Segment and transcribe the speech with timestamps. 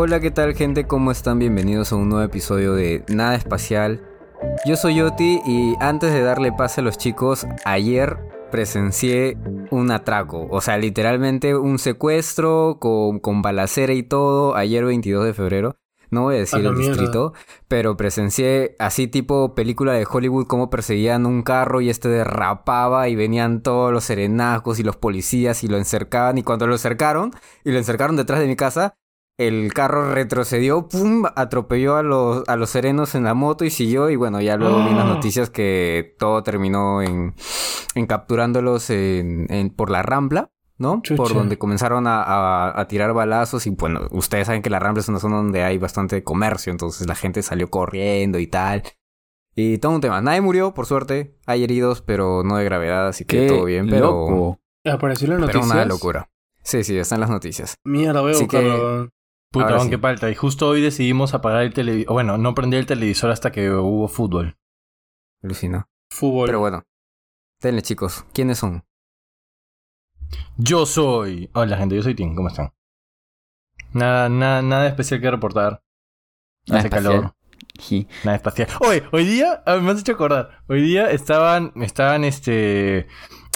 [0.00, 0.86] Hola, ¿qué tal gente?
[0.86, 1.40] ¿Cómo están?
[1.40, 4.00] Bienvenidos a un nuevo episodio de Nada Espacial.
[4.64, 8.16] Yo soy Yoti y antes de darle pase a los chicos, ayer
[8.52, 9.36] presencié
[9.72, 10.46] un atraco.
[10.52, 15.74] O sea, literalmente un secuestro con, con balacera y todo, ayer 22 de febrero.
[16.10, 16.92] No voy a decir A el mierda.
[16.92, 17.32] distrito,
[17.66, 23.16] pero presencié así tipo película de Hollywood como perseguían un carro y este derrapaba y
[23.16, 27.32] venían todos los serenazgos y los policías y lo encercaban y cuando lo encercaron
[27.64, 28.94] y lo encercaron detrás de mi casa,
[29.38, 34.10] el carro retrocedió, pum, atropelló a los, a los serenos en la moto y siguió
[34.10, 35.14] y bueno, ya luego vi las ¡Ah!
[35.14, 37.34] noticias que todo terminó en,
[37.94, 40.50] en capturándolos en, en- por la Rambla.
[40.80, 41.00] ¿no?
[41.02, 41.16] Chucha.
[41.16, 45.00] Por donde comenzaron a, a- a tirar balazos y bueno, ustedes saben que la Rambla
[45.00, 48.84] es una zona donde hay bastante comercio, entonces la gente salió corriendo y tal.
[49.56, 50.20] Y todo un tema.
[50.20, 51.36] Nadie murió, por suerte.
[51.46, 54.60] Hay heridos, pero no de gravedad, así que Qué todo bien, pero, loco.
[54.84, 55.74] ¿Apareció en las pero noticias?
[55.76, 56.30] una locura.
[56.62, 57.74] Sí, sí, están las noticias.
[57.84, 59.08] Mierda, voy a Así buscarlo.
[59.50, 60.02] Puta, aunque sí.
[60.02, 60.30] falta.
[60.30, 62.12] Y justo hoy decidimos apagar el televisor.
[62.12, 64.56] Bueno, no prender el televisor hasta que hubo fútbol.
[65.42, 65.88] Alucina.
[66.10, 66.46] Fútbol.
[66.46, 66.82] Pero bueno.
[67.60, 68.24] Denle, chicos.
[68.32, 68.84] ¿Quiénes son?
[70.56, 71.50] Yo soy.
[71.54, 72.34] Hola, gente, yo soy Tim.
[72.34, 72.72] ¿Cómo están?
[73.92, 75.82] Nada, nada, nada especial que reportar.
[76.66, 77.12] Nada Hace espacial.
[77.12, 77.34] calor.
[77.78, 78.06] Ji.
[78.24, 78.68] Nada espacial.
[78.80, 80.62] Hoy, hoy día, ah, me has hecho acordar.
[80.68, 83.06] Hoy día estaban, estaban este,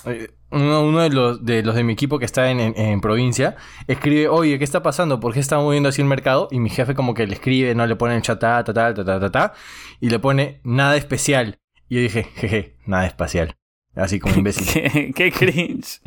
[0.07, 3.00] eh, uno, uno de los de los de mi equipo que está en, en, en
[3.00, 3.56] provincia
[3.89, 5.19] escribe, oye, ¿qué está pasando?
[5.20, 6.48] ¿Por qué está moviendo así el mercado?
[6.50, 8.73] Y mi jefe como que le escribe, no le pone en el chat, ta, ta,
[8.73, 9.53] ta, ta, ta, ta, ta,
[10.00, 11.58] y le pone nada especial.
[11.89, 13.56] Y yo dije, jeje, nada espacial.
[13.95, 14.67] Así como imbécil.
[14.73, 16.00] qué, qué cringe.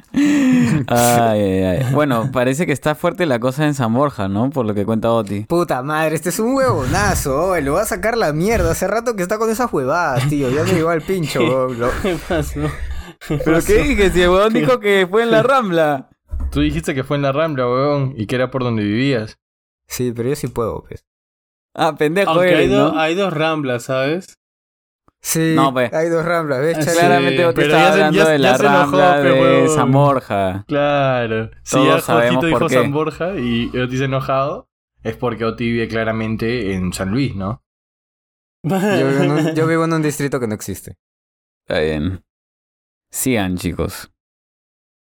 [0.88, 1.94] Ay, ay, ay.
[1.94, 4.50] Bueno, parece que está fuerte la cosa en San Borja, ¿no?
[4.50, 5.42] Por lo que cuenta Oti.
[5.42, 7.50] Puta madre, este es un huevonazo.
[7.52, 8.72] oye, Lo va a sacar la mierda.
[8.72, 10.50] Hace rato que está con esas huevadas, tío.
[10.50, 11.40] Ya me llegó al pincho.
[11.42, 11.80] weón.
[11.80, 12.62] Lo- ¿Qué pasó?
[13.28, 14.10] ¿Pero qué dije?
[14.12, 16.10] Si el huevón dijo que fue en la Rambla.
[16.52, 19.38] Tú dijiste que fue en la Rambla, weón, y que era por donde vivías.
[19.88, 21.06] Sí, pero yo sí puedo, pues.
[21.74, 23.00] Ah, pendejo Aunque hay, eres, do- ¿no?
[23.00, 24.38] hay dos ramblas, ¿sabes?
[25.22, 25.92] Sí, No, pues.
[25.92, 26.78] hay dos ramblas, ¿ves?
[26.86, 26.98] Chale?
[27.00, 30.66] Claramente Oti pero estaba ya se- hablando ya- de la enojó, Rambla pe, de Borja.
[30.68, 31.50] Claro.
[31.64, 32.76] Si Todos ya sabemos Jorgito por dijo qué.
[32.76, 34.70] San Borja y Oti se ha enojado,
[35.04, 37.64] es porque Oti vive claramente en San Luis, ¿no?
[38.64, 40.96] Yo, vivo en un, yo vivo en un distrito que no existe.
[41.68, 42.24] Está bien.
[43.16, 44.12] Sigan, chicos.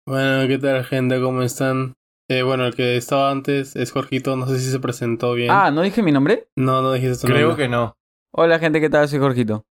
[0.06, 1.19] Bueno, ¿qué tal, gente?
[1.22, 1.94] ¿Cómo están?
[2.31, 4.37] Eh, bueno, el que estaba antes es Jorgito.
[4.37, 5.50] No sé si se presentó bien.
[5.50, 6.47] Ah, ¿no dije mi nombre?
[6.54, 7.65] No, no dijiste tu Creo nombre.
[7.65, 7.94] que no.
[8.34, 9.09] Hola, gente, ¿qué tal?
[9.09, 9.65] Soy Jorgito.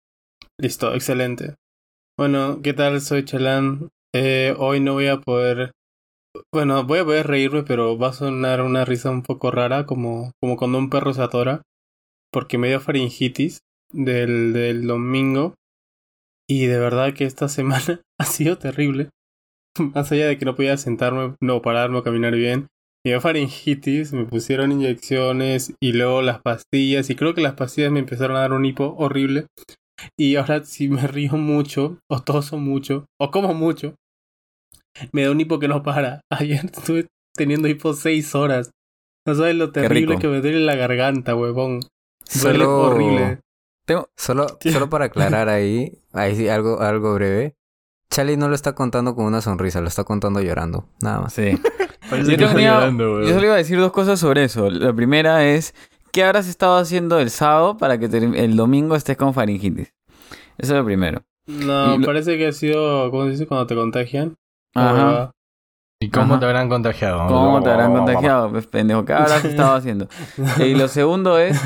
[0.59, 1.57] Listo, excelente.
[2.17, 3.01] Bueno, ¿qué tal?
[3.01, 3.89] Soy Chalán.
[4.15, 5.71] Eh, hoy no voy a poder...
[6.51, 10.31] Bueno, voy a poder reírme, pero va a sonar una risa un poco rara, como,
[10.41, 11.61] como cuando un perro se atora,
[12.31, 13.59] porque me dio faringitis
[13.91, 15.53] del, del domingo.
[16.49, 19.09] Y de verdad que esta semana ha sido terrible.
[19.77, 22.67] Más allá de que no podía sentarme, no pararme o caminar bien.
[23.03, 27.09] Me dio faringitis, me pusieron inyecciones y luego las pastillas.
[27.09, 29.47] Y creo que las pastillas me empezaron a dar un hipo horrible.
[30.17, 33.95] Y ahora si me río mucho, o toso mucho, o como mucho,
[35.11, 36.21] me da un hipo que no para.
[36.31, 38.71] Ayer estuve teniendo hipo seis horas.
[39.27, 41.81] No sabes lo terrible que me duele la garganta, huevón.
[42.41, 43.39] Duele Solo, horrible.
[43.85, 44.07] Tengo...
[44.15, 47.55] solo, solo para aclarar ahí, ahí sí, algo, algo breve.
[48.09, 50.85] Charlie no lo está contando con una sonrisa, lo está contando llorando.
[51.01, 51.33] Nada más.
[51.33, 51.57] Sí.
[52.09, 54.69] Parece Yo, que está tenía- llorando, yo solo iba a decir dos cosas sobre eso.
[54.69, 55.73] La primera es,
[56.11, 59.93] ¿qué habrás estado haciendo el sábado para que te- el domingo estés con faringitis?
[60.57, 61.23] Eso es lo primero.
[61.47, 63.47] No, lo- parece que ha sido, ¿cómo se dice?
[63.47, 64.35] Cuando te contagian.
[64.75, 65.31] Ajá.
[65.99, 66.39] ¿Y cómo Ajá.
[66.41, 67.27] te habrán contagiado?
[67.27, 68.51] ¿Cómo te habrán contagiado?
[68.51, 70.07] Pues pendejo, ¿qué habrás estado haciendo?
[70.59, 71.59] Y lo segundo es,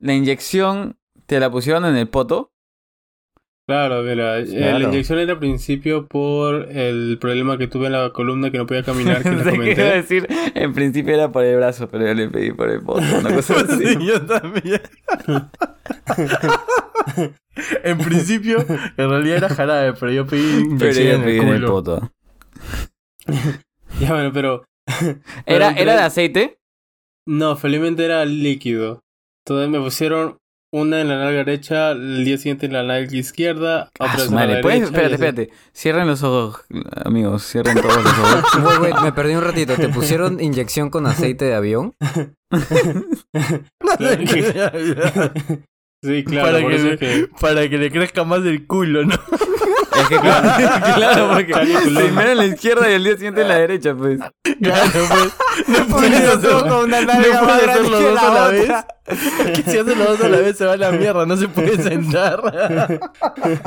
[0.00, 2.51] la inyección te la pusieron en el poto.
[3.72, 8.10] Claro, mira, eh, la inyección era al principio por el problema que tuve en la
[8.10, 9.82] columna que no podía caminar, que les que iba a comenté.
[9.82, 13.30] decir, en principio era por el brazo, pero yo le pedí por el poto, una
[13.34, 13.86] cosa así.
[13.86, 14.82] Sí, yo también.
[17.82, 21.48] en principio, en realidad era jarabe, pero yo pedí Pero inyección yo en pedí el
[21.48, 22.12] el poto.
[24.00, 24.64] Ya bueno, pero
[25.46, 26.58] ¿Era, ¿Era de aceite?
[27.26, 29.00] no, felizmente era líquido.
[29.46, 30.41] Entonces me pusieron
[30.72, 34.30] una en la nalga derecha, el día siguiente en la nalga izquierda, Ah, otra en
[34.30, 34.62] la madre.
[34.62, 34.80] ¿Puedes?
[34.80, 34.80] derecha.
[34.80, 35.50] y Espérate, espérate.
[35.74, 36.62] Cierren los ojos,
[37.04, 37.44] amigos.
[37.46, 38.44] Cierren todos los ojos.
[38.80, 39.74] Wait, wait, me perdí un ratito.
[39.76, 41.94] ¿Te pusieron inyección con aceite de avión?
[46.02, 47.28] Sí, claro, para, por que eso le, que...
[47.40, 49.14] para que le crezca más el culo, ¿no?
[49.94, 50.48] Es que claro,
[50.96, 51.52] claro porque
[51.84, 54.18] primero en la izquierda y el día siguiente en la derecha, pues.
[54.60, 55.68] Claro, pues.
[55.68, 58.20] No puedes Porque hacer, son con una no nalga más puedes hacer los dos la
[58.22, 58.70] a la vez.
[59.54, 61.46] que si haces los dos a la vez se va a la mierda, no se
[61.46, 62.40] puede sentar.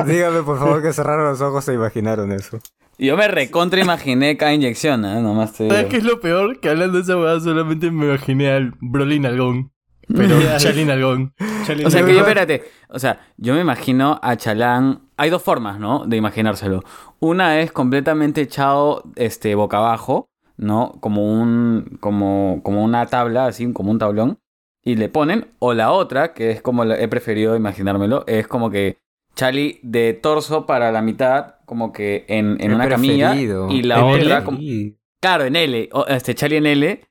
[0.06, 2.60] Dígame, por favor, que cerraron los ojos e imaginaron eso.
[2.98, 5.22] Yo me recontra imaginé cada inyección, ¿eh?
[5.22, 5.90] Nomás te ¿Sabes digo.
[5.90, 6.60] qué es lo peor?
[6.60, 9.72] Que hablando de esa hueá solamente me imaginé al Broly Nalgón.
[10.08, 10.38] Pero
[10.86, 11.34] Nalgón.
[11.66, 12.64] Chali O sea, que yo, espérate.
[12.90, 15.02] O sea, yo me imagino a Chalán.
[15.18, 16.06] Hay dos formas, ¿no?
[16.06, 16.84] De imaginárselo.
[17.20, 20.94] Una es completamente echado este, boca abajo, ¿no?
[21.00, 21.98] Como un.
[22.00, 24.40] Como, como una tabla, así, como un tablón.
[24.84, 25.48] Y le ponen.
[25.60, 29.00] O la otra, que es como la- he preferido imaginármelo, es como que
[29.36, 33.36] Charlie de torso para la mitad, como que en, en una camilla.
[33.36, 34.44] Y la ¿En otra, L?
[34.44, 34.60] como,
[35.22, 35.90] Claro, en L.
[35.94, 37.02] o- Este, Charlie en L.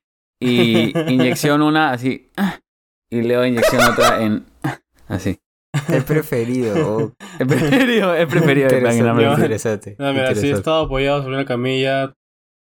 [0.40, 2.30] Y inyección una así.
[2.36, 2.58] ah,
[3.14, 4.44] Y Leo inyección otra en.
[5.08, 5.38] Así.
[5.88, 7.14] He preferido.
[7.38, 9.96] He preferido, he preferido Interesante.
[9.98, 12.14] No, mira, sí he estado apoyado sobre una camilla,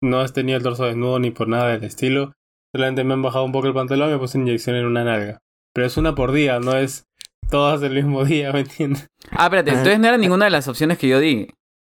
[0.02, 2.32] no he tenido el torso desnudo ni por nada del estilo.
[2.74, 5.38] Solamente me han bajado un poco el pantalón y me puse inyección en una nalga.
[5.72, 7.04] Pero es una por día, no es
[7.48, 9.08] todas el mismo día, ¿me entiendes?
[9.30, 11.48] Ah, espérate, entonces no era ninguna de las opciones que yo di.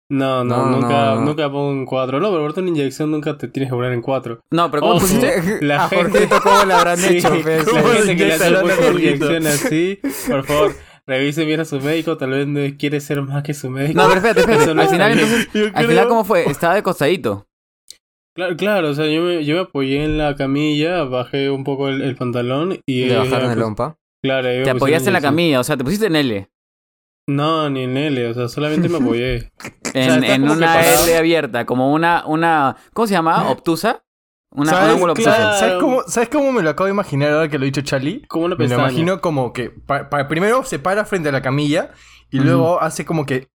[0.09, 2.19] No, no, No, nunca, no, nunca pongo en cuatro.
[2.19, 4.39] No, pero por una inyección nunca te tienes que poner en cuatro.
[4.51, 5.57] No, pero ¿cómo pusiste?
[5.65, 7.29] La a gente- ¿cómo le habrán Sí, hecho?
[7.41, 7.65] pues?
[7.65, 9.25] la ¿Cómo gente que le hace inyectan a puesto Jorgito?
[9.35, 9.99] inyección así,
[10.29, 10.75] por favor,
[11.07, 13.99] revise bien a su médico, tal vez no quiere ser más que su médico.
[13.99, 14.75] No, pero espérate, espérate.
[14.75, 16.45] No Al final, entonces, al ¿cómo fue?
[16.49, 17.47] Estaba de costadito.
[18.35, 21.87] Claro, claro, o sea, yo me, yo me apoyé en la camilla, bajé un poco
[21.87, 23.05] el, el pantalón y...
[23.05, 23.97] Le bajaron el pues, ompa.
[24.21, 26.49] Claro, Te apoyaste en la camilla, o sea, te pusiste en L.
[27.27, 29.51] No, ni en L, o sea, solamente me apoyé.
[29.95, 30.81] En, estás en que una.
[31.05, 32.75] L abierta, como una, una.
[32.93, 33.49] ¿Cómo se llama?
[33.49, 34.03] ¿Obtusa?
[34.51, 35.57] Una, un ¿Sabes, Claro.
[35.59, 38.21] ¿sabes cómo, ¿Sabes cómo me lo acabo de imaginar ahora que lo ha dicho Charlie?
[38.27, 38.89] Como una Me lo pestaña.
[38.89, 41.91] imagino como que pa- pa- primero se para frente a la camilla
[42.29, 43.47] y luego hace como que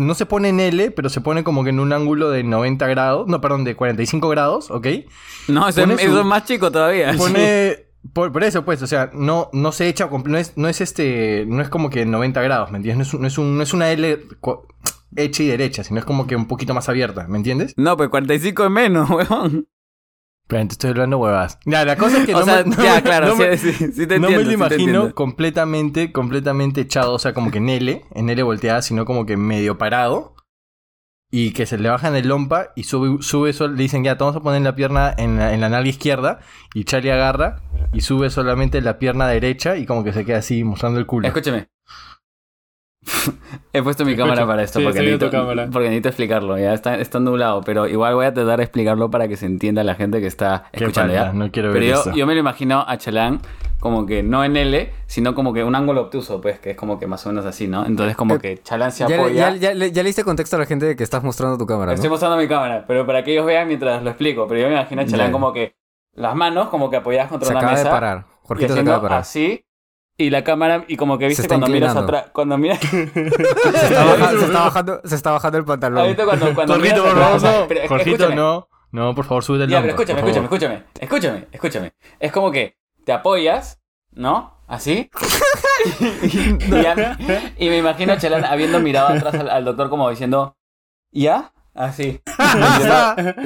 [0.00, 2.86] no se pone en L, pero se pone como que en un ángulo de 90
[2.88, 4.86] grados, no, perdón, de 45 grados, ¿ok?
[5.48, 7.12] No, eso, Pone es, su- eso es más chico todavía.
[7.16, 10.80] Pone por, por eso pues, o sea, no no se echa, no es no es
[10.80, 13.12] este, no es como que 90 grados, ¿me entiendes?
[13.14, 14.18] No es, no es, un- no es una L
[15.16, 17.74] hecha y derecha, sino es como que un poquito más abierta, ¿me entiendes?
[17.76, 19.66] No, pues 45 es menos, weón.
[20.46, 21.58] Pero te estoy hablando huevas.
[21.66, 22.32] Ya, la cosa es que
[23.28, 24.06] no me, sí, sí, sí
[24.44, 25.14] lo sí imagino entiendo.
[25.14, 29.36] completamente, completamente echado, o sea, como que en L, en L volteada, sino como que
[29.36, 30.34] medio parado.
[31.30, 34.16] Y que se le baja en el lompa y sube, sube sol- le dicen ya,
[34.16, 36.38] te vamos a poner la pierna en la, en la nalga izquierda.
[36.74, 37.60] Y Charlie agarra
[37.92, 41.28] y sube solamente la pierna derecha y como que se queda así mostrando el culo.
[41.28, 41.68] Escúcheme.
[43.72, 45.30] He puesto mi cámara para esto Sí, porque, necesito,
[45.72, 46.58] porque explicarlo.
[46.58, 49.84] Ya está, está nublado, pero igual voy a tratar de explicarlo para que se entienda
[49.84, 51.12] la gente que está escuchando.
[51.14, 51.32] falta, ¿ya?
[51.32, 52.14] no quiero ver Pero yo, esto.
[52.16, 53.40] yo me lo imagino a Chalán
[53.80, 56.98] como que no en L, sino como que un ángulo obtuso, pues, que es como
[56.98, 57.86] que más o menos así, ¿no?
[57.86, 59.50] Entonces como Eh, que Chalán se Ya, le- apoya.
[59.50, 61.66] ya, ya, le- ya le diste contexto a la gente de que estás mostrando tu
[61.66, 62.12] cámara, Estoy ¿no?
[62.14, 64.46] mostrando mi cámara, pero para que ellos vean mientras lo explico.
[64.48, 65.74] Pero yo me imagino a Chalán como que
[66.14, 67.84] las manos como que apoyadas contra Se una acaba mesa.
[67.84, 68.24] de parar.
[68.42, 69.20] Jorgito se haciendo acaba de parar.
[69.20, 69.64] así.
[70.20, 72.24] Y la cámara, y como que Se viste está cuando miras atrás.
[72.32, 72.80] Cuando miras.
[72.80, 76.06] Se está, bajando, se, está bajando, se está bajando el ¿Has pantalón.
[76.08, 77.88] visto cuando, cuando Jorgito, por favor, no.
[77.88, 78.68] Jorgito, no.
[78.90, 81.92] No, por favor, sube el Ya, pero escúchame, escúchame, escúchame, escúchame, escúchame.
[82.18, 82.77] Es como que
[83.08, 83.80] te apoyas,
[84.12, 84.52] ¿no?
[84.66, 85.10] Así.
[86.22, 87.16] y, ya-
[87.56, 90.58] y me imagino a Chalán habiendo mirado atrás al, al doctor como diciendo,
[91.10, 91.54] ¿ya?
[91.74, 92.20] Así.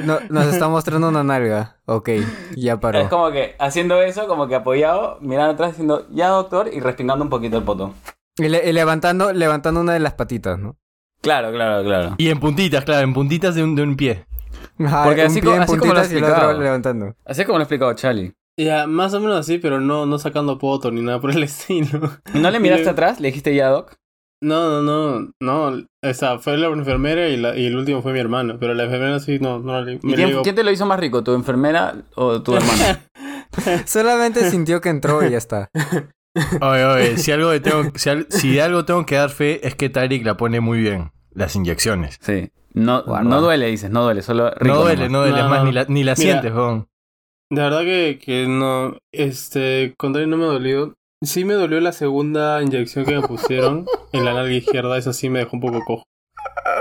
[0.03, 1.77] No- nos está mostrando una nalga.
[1.85, 2.09] Ok,
[2.57, 2.99] ya paró.
[2.99, 7.23] Es como que haciendo eso, como que apoyado, mirando atrás diciendo, ya doctor, y respingando
[7.23, 7.93] un poquito el poto.
[8.37, 10.75] Y, le- y levantando, levantando una de las patitas, ¿no?
[11.21, 12.15] Claro, claro, claro.
[12.17, 14.25] Y en puntitas, claro, en puntitas de un, de un pie.
[14.85, 16.61] Ajá, Porque un así pie co- en así como lo puntitas y el otro explicaba.
[16.61, 17.15] levantando.
[17.23, 18.33] Así es como lo ha explicado Charlie.
[18.57, 22.11] Ya, más o menos así, pero no, no sacando poto ni nada por el estilo.
[22.33, 23.19] ¿Y ¿No le miraste le- atrás?
[23.19, 23.95] ¿Le dijiste ya, doc?
[24.41, 25.85] No, no, no, no.
[26.03, 28.57] O sea, fue la enfermera y, la, y el último fue mi hermano.
[28.59, 30.71] Pero la enfermera sí, no, no le ¿Y me le quién, digo, quién te lo
[30.71, 32.99] hizo más rico, tu enfermera o tu hermano?
[33.85, 35.69] Solamente sintió que entró y ya está.
[36.61, 39.65] Oye, oye, si algo, de tengo, si, al- si de algo tengo que dar fe
[39.65, 41.11] es que Tarik la pone muy bien.
[41.31, 42.17] Las inyecciones.
[42.21, 42.51] Sí.
[42.73, 44.65] No, no duele, dices, no duele, solo rico.
[44.75, 45.11] no duele, nomás.
[45.11, 45.65] no duele, No, es más, no.
[45.65, 46.15] ni la, ni la Mira.
[46.15, 46.87] sientes, weón.
[47.49, 48.97] De verdad que, que no.
[49.13, 50.93] Este, contrario no me dolió.
[51.21, 54.97] Sí me dolió la segunda inyección que me pusieron en la nalga izquierda.
[54.97, 56.03] Esa sí me dejó un poco cojo.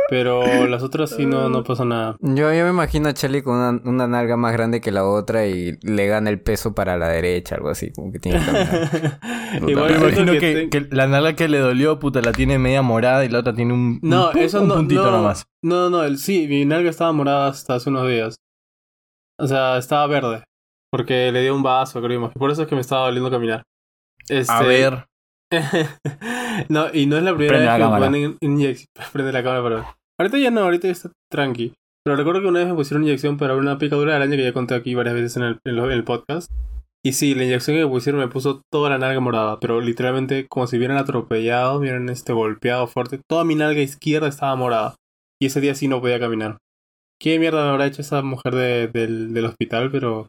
[0.08, 2.16] Pero las otras sí no, no pasó nada.
[2.20, 5.46] Yo, yo me imagino a Charlie con una, una nalga más grande que la otra
[5.46, 8.50] y le gana el peso para la derecha, algo así, como que tiene que.
[9.70, 12.58] Igual Me imagino que que, te- que la nalga que le dolió, puta, la tiene
[12.58, 14.74] media morada y la otra tiene un, No, un, eso un no.
[14.74, 15.44] puntito no, nomás.
[15.62, 18.36] No, no, el, sí, mi nalga estaba morada hasta hace unos días.
[19.38, 20.44] O sea, estaba verde.
[20.92, 22.30] Porque le dio un vaso, creo.
[22.32, 23.62] Por eso es que me estaba doliendo caminar.
[24.28, 25.06] Este, A ver,
[26.68, 28.88] no, y no es la primera Prende la vez que me ponen inyección.
[29.12, 29.84] Prende la cámara, perdón.
[30.20, 31.72] Ahorita ya no, ahorita ya está tranqui.
[32.04, 34.52] Pero recuerdo que una vez me pusieron inyección para una picadura de araña que ya
[34.52, 36.50] conté aquí varias veces en el, en lo- en el podcast.
[37.04, 40.46] Y sí, la inyección que me pusieron me puso toda la nalga morada, pero literalmente
[40.48, 43.20] como si hubieran atropellado, hubieran este golpeado fuerte.
[43.28, 44.94] Toda mi nalga izquierda estaba morada.
[45.40, 46.58] Y ese día sí no podía caminar.
[47.20, 49.90] ¿Qué mierda me habrá hecho esa mujer de- del, del hospital?
[49.90, 50.28] Pero...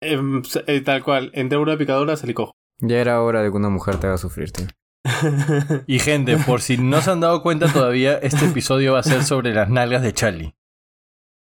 [0.00, 2.52] eh, eh, tal cual, entré a una picadura, salí cojo.
[2.80, 4.66] Ya era hora de que una mujer te haga sufrir, tío.
[5.86, 9.24] Y gente, por si no se han dado cuenta todavía, este episodio va a ser
[9.24, 10.54] sobre las nalgas de Charlie.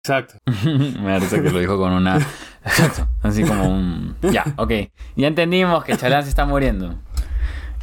[0.03, 0.35] Exacto.
[0.65, 2.17] Me parece que lo dijo con una.
[2.63, 3.07] Exacto.
[3.21, 4.15] Así como un.
[4.21, 4.71] Ya, ok.
[5.15, 6.95] Ya entendimos que Chalán se está muriendo.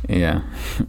[0.08, 0.44] Y Ya.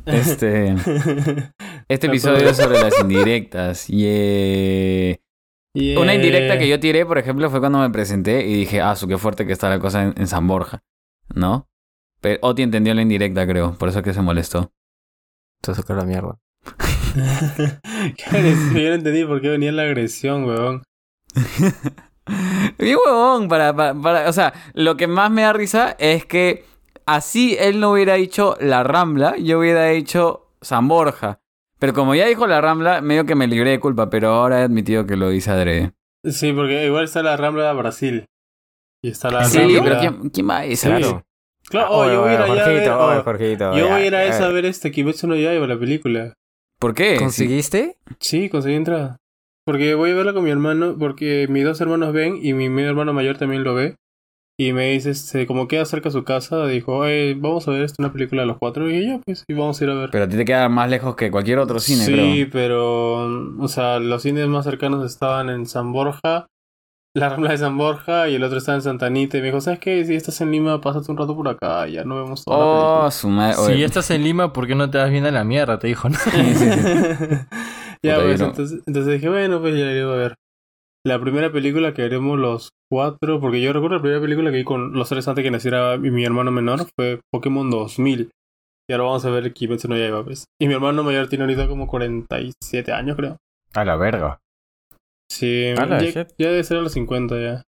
[0.06, 0.76] Este.
[1.90, 3.90] Este episodio es sobre las indirectas.
[3.90, 5.18] Y.
[5.78, 6.00] Yeah.
[6.00, 9.08] Una indirecta que yo tiré, por ejemplo, fue cuando me presenté y dije, ah, su
[9.08, 10.82] qué fuerte que está la cosa en, en San Borja.
[11.36, 11.68] ¿No?
[12.20, 13.78] Pero Oti entendió la indirecta, creo.
[13.78, 14.72] Por eso es que se molestó.
[15.62, 16.40] Te saca la mierda.
[17.14, 20.84] Qué Yo no entendí por qué venía la agresión, weón.
[22.78, 26.66] Bien huevón, para, para, para- o sea, lo que más me da risa es que
[27.06, 31.40] así él no hubiera dicho la Rambla, yo hubiera dicho San Borja.
[31.80, 34.64] Pero como ya dijo la Rambla, medio que me libré de culpa, pero ahora he
[34.64, 35.94] admitido que lo dice adrede.
[36.24, 38.26] Sí, porque igual está la Rambla de Brasil.
[39.02, 39.84] Y está la ¿En Rambla...
[39.84, 40.76] ¿Pero quién, quién va a?
[40.76, 40.88] Sí.
[40.88, 41.24] Claro.
[41.70, 42.90] Claro, oh, yo voy a ir allá a ver...
[42.90, 45.68] Oh, Jorgito, yo ya, voy a ir a esa a ver este Kimetsu no Yaiba,
[45.68, 46.34] la película.
[46.80, 47.18] ¿Por qué?
[47.18, 47.98] ¿Conseguiste?
[48.20, 49.18] Sí, conseguí entrada.
[49.66, 52.90] Porque voy a verla con mi hermano, porque mis dos hermanos ven y mi medio
[52.90, 53.98] hermano mayor también lo ve.
[54.60, 57.84] Y me dice, este, como queda cerca de su casa, dijo, oye, vamos a ver
[57.84, 58.90] esta una película de los cuatro.
[58.90, 60.10] Y yo, pues, y vamos a ir a ver.
[60.12, 62.48] Pero a ti te queda más lejos que cualquier otro cine, sí, creo.
[62.52, 66.48] pero, o sea, los cines más cercanos estaban en San Borja,
[67.14, 69.38] la Rambla de San Borja, y el otro estaba en Santa Anita.
[69.38, 70.04] Y me dijo, ¿sabes qué?
[70.06, 73.12] Si estás en Lima, pásate un rato por acá, ya no vemos toda la Oh,
[73.12, 73.58] su madre.
[73.58, 75.78] Si ya estás en Lima, ¿por qué no te das bien a la mierda?
[75.78, 76.18] Te dijo, ¿no?
[76.18, 76.66] sí, sí, sí.
[76.66, 77.48] película.
[78.02, 80.36] ya, pues, entonces, entonces dije, bueno, pues ya iba a ver.
[81.08, 84.64] La primera película que veremos los cuatro, porque yo recuerdo la primera película que vi
[84.66, 88.30] con los tres antes que naciera mi, mi hermano menor, fue Pokémon 2000.
[88.90, 90.44] Y ahora vamos a ver Kimetsu no Yaiba, pues.
[90.62, 93.38] Y mi hermano mayor tiene ahorita como 47 años, creo.
[93.74, 94.40] A la verga.
[95.32, 96.34] Sí, A la ya, shit.
[96.38, 97.64] ya debe ser a los 50 ya.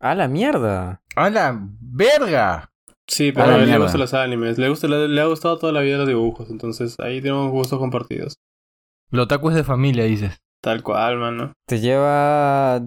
[0.00, 1.00] ¡A la mierda!
[1.14, 2.70] ¡A la verga!
[3.08, 4.58] Sí, pero a él le gustan los animes.
[4.58, 6.50] Le, gusta, le, le ha gustado toda la vida los dibujos.
[6.50, 8.34] Entonces ahí tenemos gustos compartidos.
[9.10, 10.38] Lo otaku es de familia, dices.
[10.62, 11.52] Tal cual, mano.
[11.66, 12.80] ¿Te lleva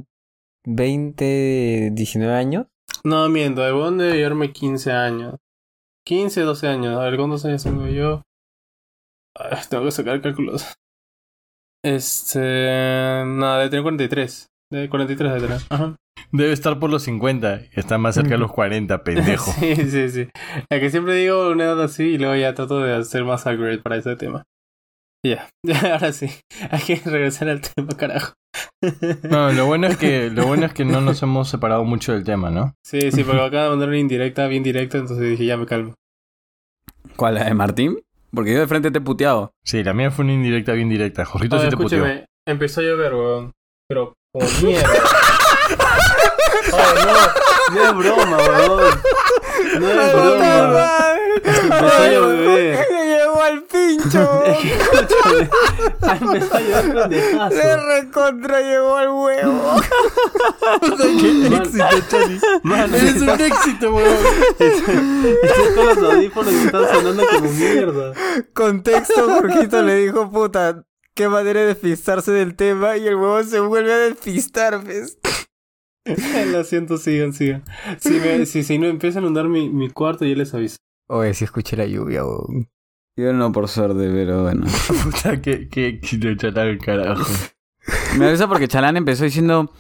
[0.65, 2.67] 20, 19 años?
[3.03, 3.65] No, miento.
[3.65, 5.35] El weón debe llevarme 15 años.
[6.05, 6.97] 15, 12 años.
[6.97, 8.21] A ver, ¿cuántos años tengo yo?
[9.35, 10.73] Ay, tengo que sacar cálculos.
[11.83, 12.39] Este...
[13.25, 14.47] Nada, debe tener 43.
[14.71, 15.61] De 43 de tener.
[15.69, 15.95] Ajá.
[16.31, 17.61] Debe estar por los 50.
[17.73, 19.51] Está más cerca de los 40, pendejo.
[19.59, 20.27] Sí, sí, sí.
[20.69, 23.79] Es que siempre digo una edad así y luego ya trato de hacer más accurate
[23.79, 24.43] para ese tema.
[25.23, 25.49] Ya,
[25.91, 26.29] ahora sí.
[26.71, 28.33] Hay que regresar al tema, carajo.
[29.29, 32.23] No, lo bueno es que lo bueno es que no nos hemos separado mucho del
[32.23, 32.73] tema, ¿no?
[32.83, 35.65] Sí, sí, porque me acaban de mandar una indirecta, bien directa, entonces dije, ya me
[35.67, 35.93] calmo.
[37.15, 37.99] ¿Cuál, la de Martín?
[38.33, 39.51] Porque yo de frente te he puteado.
[39.63, 41.25] Sí, la mía fue una indirecta bien directa.
[41.25, 42.05] Jorgito sí te puteó.
[42.05, 43.51] escúcheme, empezó a llover, weón.
[43.87, 44.89] Pero como mierda.
[46.73, 49.01] Oye, no, no es broma, weón.
[49.79, 51.13] No es broma.
[51.43, 52.79] Empezó a llover.
[53.41, 54.43] ¡Le llegó al pincho!
[56.01, 57.55] Que.
[57.55, 59.81] ¡Le recontra llegó al huevo!
[60.98, 62.39] ¡Qué éxito, Chani!
[62.95, 64.17] ¡Eres un éxito, weón!
[64.60, 68.13] Estoy con los audífonos y están sonando como mierda.
[68.53, 73.60] Contexto, Jorgito le dijo, puta, qué manera de despistarse del tema y el huevo se
[73.60, 75.17] vuelve a despistar, ¿ves?
[76.48, 77.63] Lo siento, sigan, sigan.
[78.00, 80.77] Si, me, si, si no empiezan a inundar mi, mi cuarto, yo les aviso.
[81.07, 82.67] Oye, si escuché la lluvia, weón.
[83.18, 84.65] Yo no, por suerte, pero bueno.
[85.03, 87.24] Puta, que, que éxito, chatal, carajo.
[88.18, 89.72] Me avisa porque Chalán empezó diciendo,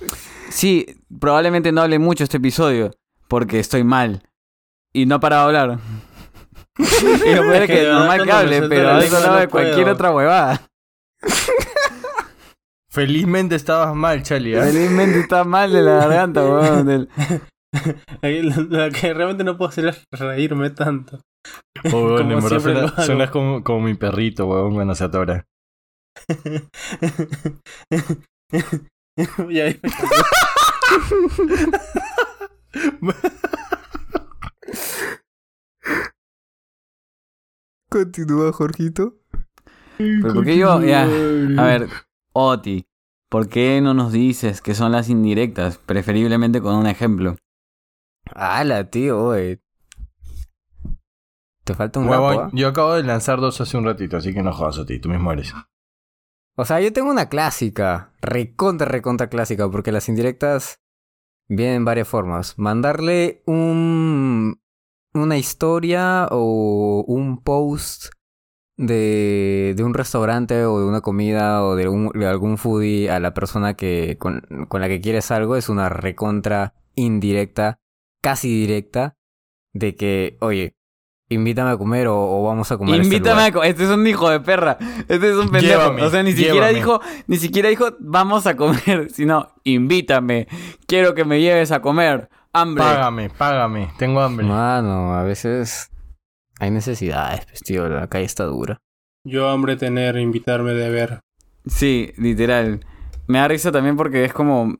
[0.49, 0.85] sí,
[1.19, 2.91] probablemente no hable mucho este episodio,
[3.27, 4.23] porque estoy mal.
[4.93, 5.79] Y no ha parado de hablar.
[6.77, 10.61] y lo peor es que que normal que hable, pero no de cualquier otra huevada.
[12.89, 14.63] Felizmente estabas mal, Charlie, ¿ah?
[14.65, 16.85] Felizmente está mal de la garganta, weón.
[16.85, 17.09] del-
[18.21, 21.21] Lo, lo que realmente no puedo hacer es reírme tanto.
[21.93, 25.45] Oh, weón, Como en verdad suena- suenas como, como mi perrito, weón, cuando se atora.
[29.49, 29.79] ya, ya.
[37.89, 39.17] Continúa, Jorgito.
[39.97, 40.81] Pero ¿por qué yo?
[40.81, 41.87] Ya, a ver,
[42.33, 42.85] Oti,
[43.29, 45.77] ¿por qué no nos dices que son las indirectas?
[45.77, 47.35] Preferiblemente con un ejemplo.
[48.35, 49.33] ¡Hala, tío!
[51.63, 52.49] Te falta un Huevón, lapo, ¿ah?
[52.53, 55.09] yo acabo de lanzar dos hace un ratito, así que no jodas a ti, tú
[55.09, 55.53] mismo eres.
[56.57, 60.79] O sea, yo tengo una clásica, recontra, recontra clásica, porque las indirectas
[61.47, 62.57] vienen en varias formas.
[62.57, 64.59] Mandarle un
[65.13, 68.13] una historia o un post
[68.77, 73.19] de, de un restaurante o de una comida o de, un- de algún foodie a
[73.19, 77.80] la persona que con, con la que quieres algo es una recontra indirecta,
[78.21, 79.15] casi directa,
[79.73, 80.75] de que, oye,
[81.29, 82.95] invítame a comer o, o vamos a comer.
[83.01, 83.49] este Invítame lugar".
[83.49, 84.77] a co- Este es un hijo de perra.
[85.07, 85.65] Este es un pendejo.
[85.81, 86.73] Llévame, o sea, ni siquiera llévame.
[86.75, 90.47] dijo, ni siquiera dijo, vamos a comer, sino, invítame.
[90.87, 92.29] Quiero que me lleves a comer.
[92.53, 92.83] Hambre.
[92.83, 94.45] Págame, págame, tengo hambre.
[94.45, 95.89] Mano, a veces
[96.59, 98.77] hay necesidades, pues, tío, la calle está dura.
[99.25, 101.19] Yo hambre tener, invitarme de ver.
[101.65, 102.85] Sí, literal.
[103.27, 104.75] Me da risa también porque es como.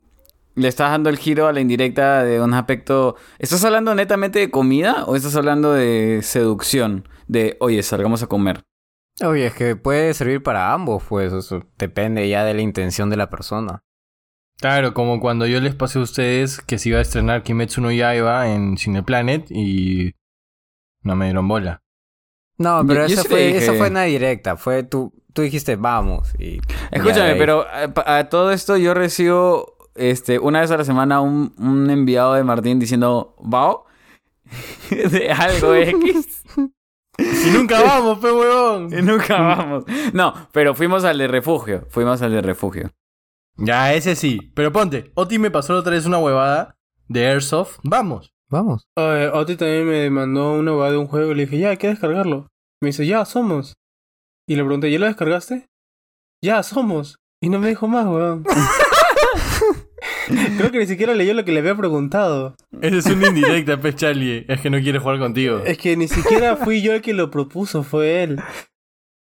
[0.54, 3.16] Le estás dando el giro a la indirecta de un aspecto.
[3.38, 7.08] ¿Estás hablando netamente de comida o estás hablando de seducción?
[7.26, 8.62] De, oye, salgamos a comer.
[9.24, 13.16] Oye, es que puede servir para ambos, pues, eso depende ya de la intención de
[13.16, 13.80] la persona.
[14.58, 17.90] Claro, como cuando yo les pasé a ustedes que se iba a estrenar Kimetsu no
[17.90, 20.14] Yaiba en Cineplanet y
[21.02, 21.82] no me dieron bola.
[22.58, 25.76] No, Yo- pero yo le fue, dije- esa fue una directa, fue tú, tú dijiste
[25.76, 26.60] vamos y...
[26.90, 31.20] Escúchame, pero a, pa- a todo esto yo recibo este, una vez a la semana
[31.20, 33.86] un, un enviado de Martín diciendo, ¿Bao?
[34.90, 36.42] de algo X.
[37.18, 38.92] ¡Y nunca vamos, pe huevón!
[38.92, 39.84] y nunca vamos.
[40.12, 41.86] No, pero fuimos al de refugio.
[41.90, 42.90] Fuimos al de refugio.
[43.56, 44.50] Ya, ese sí.
[44.54, 46.76] Pero ponte, Oti me pasó la otra vez una huevada
[47.08, 47.78] de Airsoft.
[47.82, 48.32] Vamos.
[48.48, 48.86] Vamos.
[48.96, 51.76] Oye, Oti también me mandó una hueá de un juego y le dije, ya, hay
[51.76, 52.48] que descargarlo.
[52.80, 53.74] Me dice, ya, somos.
[54.46, 55.68] Y le pregunté, ¿ya lo descargaste?
[56.42, 57.18] Ya, somos.
[57.40, 58.44] Y no me dijo más, weón.
[60.58, 62.54] Creo que ni siquiera leyó lo que le había preguntado.
[62.80, 64.44] Esa es una indirecta, pe Charlie.
[64.48, 65.60] Es que no quiere jugar contigo.
[65.64, 68.40] Es que ni siquiera fui yo el que lo propuso, fue él.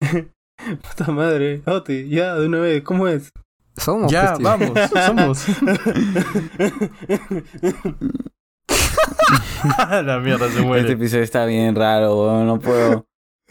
[0.00, 1.62] Puta madre.
[1.66, 3.30] Oti, ya, de una vez, ¿cómo es?
[3.76, 4.70] Somos, Ya, pues, vamos,
[5.04, 5.46] somos.
[10.04, 10.92] la mierda se Este muere.
[10.92, 13.06] episodio está bien raro, weón, no puedo.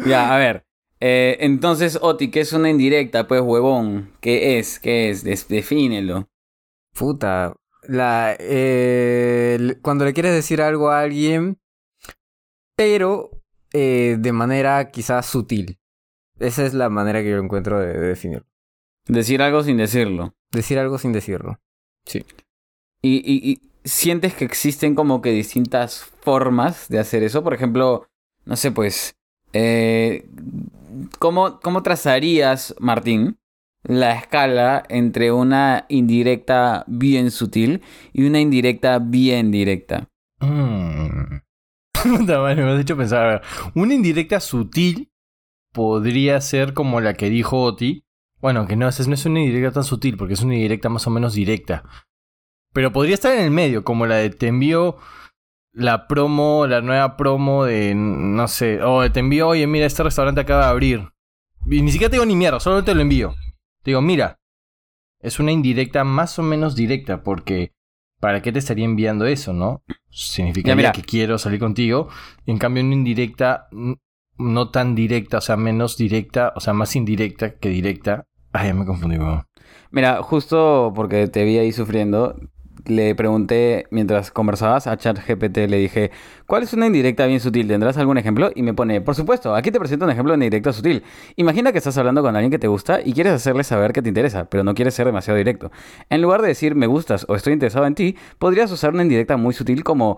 [0.05, 0.63] Ya, a ver.
[1.00, 3.27] Eh, entonces, Oti, ¿qué es una indirecta?
[3.27, 4.12] Pues, huevón.
[4.22, 4.79] ¿Qué es?
[4.79, 5.24] ¿Qué es?
[5.24, 6.29] Des- defínelo.
[6.94, 7.56] Puta.
[7.84, 11.60] La, eh, cuando le quieres decir algo a alguien,
[12.75, 13.32] pero
[13.74, 15.79] eh, de manera quizás sutil.
[16.40, 18.48] Esa es la manera que yo encuentro de, de definirlo.
[19.08, 20.34] Decir algo sin decirlo.
[20.51, 21.60] Decir algo sin decirlo.
[23.01, 27.44] Y, y, y sientes que existen como que distintas formas de hacer eso.
[27.44, 28.08] Por ejemplo,
[28.46, 29.16] no sé, pues.
[29.51, 30.27] Eh,
[31.20, 33.38] ¿cómo, ¿Cómo trazarías, Martín,
[33.83, 40.09] la escala entre una indirecta bien sutil y una indirecta bien directa?
[40.39, 41.41] Mm.
[42.25, 43.41] Me has hecho pensar.
[43.75, 45.11] Una indirecta sutil
[45.72, 48.05] podría ser como la que dijo Oti.
[48.39, 51.09] Bueno, que no, no es una indirecta tan sutil, porque es una indirecta más o
[51.09, 51.83] menos directa.
[52.74, 54.98] Pero podría estar en el medio, como la de te envío
[55.72, 60.41] la promo, la nueva promo de, no sé, o te envío, oye, mira, este restaurante
[60.41, 61.09] acaba de abrir.
[61.65, 63.33] Y ni siquiera te digo ni mierda, solo te lo envío.
[63.83, 64.39] Te digo, mira,
[65.19, 67.74] es una indirecta más o menos directa, porque
[68.19, 69.83] ¿para qué te estaría enviando eso, no?
[70.09, 70.91] Significaría Ya, mira.
[70.93, 72.07] que quiero salir contigo.
[72.46, 73.67] En cambio, una indirecta,
[74.37, 78.25] no tan directa, o sea, menos directa, o sea, más indirecta que directa.
[78.53, 79.43] Ay, ya me confundí, weón.
[79.91, 82.39] Mira, justo porque te vi ahí sufriendo,
[82.86, 86.12] le pregunté mientras conversabas a ChatGPT, le dije,
[86.46, 87.68] ¿cuál es una indirecta bien sutil?
[87.68, 88.51] ¿Tendrás algún ejemplo?
[88.55, 91.03] Y me pone, por supuesto, aquí te presento un ejemplo de una indirecta sutil.
[91.36, 94.09] Imagina que estás hablando con alguien que te gusta y quieres hacerle saber que te
[94.09, 95.72] interesa, pero no quieres ser demasiado directo.
[96.09, 99.38] En lugar de decir me gustas o estoy interesado en ti, podrías usar una indirecta
[99.38, 100.18] muy sutil como,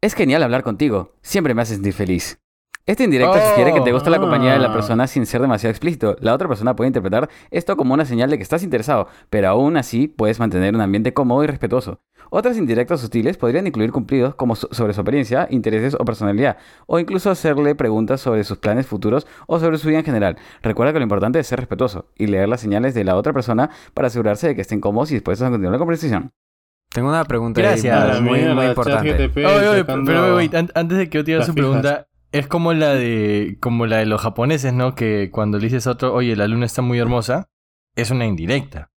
[0.00, 2.40] es genial hablar contigo, siempre me haces sentir feliz.
[2.88, 4.72] Esta indirecta Oh, sugiere que te gusta la compañía de la ah.
[4.72, 6.16] persona sin ser demasiado explícito.
[6.20, 9.76] La otra persona puede interpretar esto como una señal de que estás interesado, pero aún
[9.76, 12.00] así puedes mantener un ambiente cómodo y respetuoso.
[12.30, 16.98] Otras indirectas sutiles podrían incluir cumplidos como so- sobre su apariencia, intereses o personalidad, o
[16.98, 20.36] incluso hacerle preguntas sobre sus planes futuros o sobre su vida en general.
[20.62, 23.68] Recuerda que lo importante es ser respetuoso y leer las señales de la otra persona
[23.92, 26.32] para asegurarse de que estén cómodos y dispuestos a continuar la conversación.
[26.90, 28.16] Tengo una pregunta ahí Gracias.
[28.16, 29.30] A muy, muy, muy importante.
[29.36, 30.38] Oye, oye, pero
[30.74, 31.66] antes de que yo te haga su fijas.
[31.68, 34.94] pregunta, es como la de como la de los japoneses, ¿no?
[34.94, 37.48] Que cuando le dices a otro, oye, la luna está muy hermosa,
[37.94, 38.90] es una indirecta.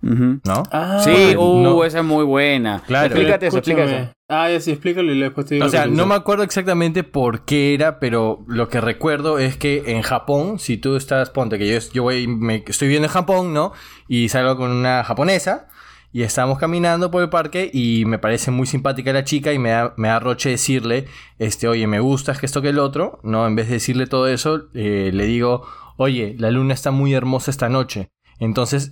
[0.00, 0.62] ¿no?
[0.70, 1.84] Ah, Sí, uh, no.
[1.84, 2.82] esa es muy buena.
[2.86, 3.06] Claro.
[3.06, 4.12] Explícate eso, explícate eso.
[4.28, 7.02] Ah, ya sí, explícalo y después te digo O sea, que no me acuerdo exactamente
[7.02, 11.58] por qué era, pero lo que recuerdo es que en Japón, si tú estás, ponte
[11.58, 13.72] que yo, yo voy, me, estoy viendo en Japón, ¿no?
[14.08, 15.68] Y salgo con una japonesa
[16.12, 19.70] y estábamos caminando por el parque y me parece muy simpática la chica y me
[19.70, 21.06] da, me da roche decirle,
[21.38, 23.46] este, oye, me gustas que esto que el otro, ¿no?
[23.46, 25.66] En vez de decirle todo eso, eh, le digo,
[25.96, 28.10] oye, la luna está muy hermosa esta noche.
[28.38, 28.90] Entonces,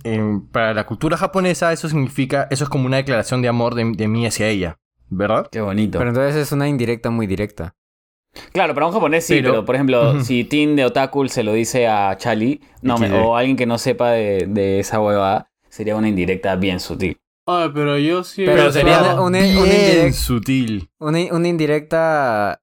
[0.51, 4.07] para la cultura japonesa eso significa, eso es como una declaración de amor de, de
[4.07, 4.77] mí hacia ella,
[5.09, 5.47] ¿verdad?
[5.51, 5.97] Qué bonito.
[5.99, 7.75] Pero entonces es una indirecta muy directa.
[8.51, 11.53] Claro, para un japonés sí, Pero- pero, por ejemplo, si Tin de Otaku se lo
[11.53, 13.13] dice a Chali, no, me- XD.
[13.23, 17.17] o alguien que no sepa de, de esa huevada, sería una indirecta bien sutil.
[17.47, 18.43] Ay, pero yo sí.
[18.43, 20.89] he Pero sería una- Bien una indirect- sutil.
[20.99, 22.61] Una, una indirecta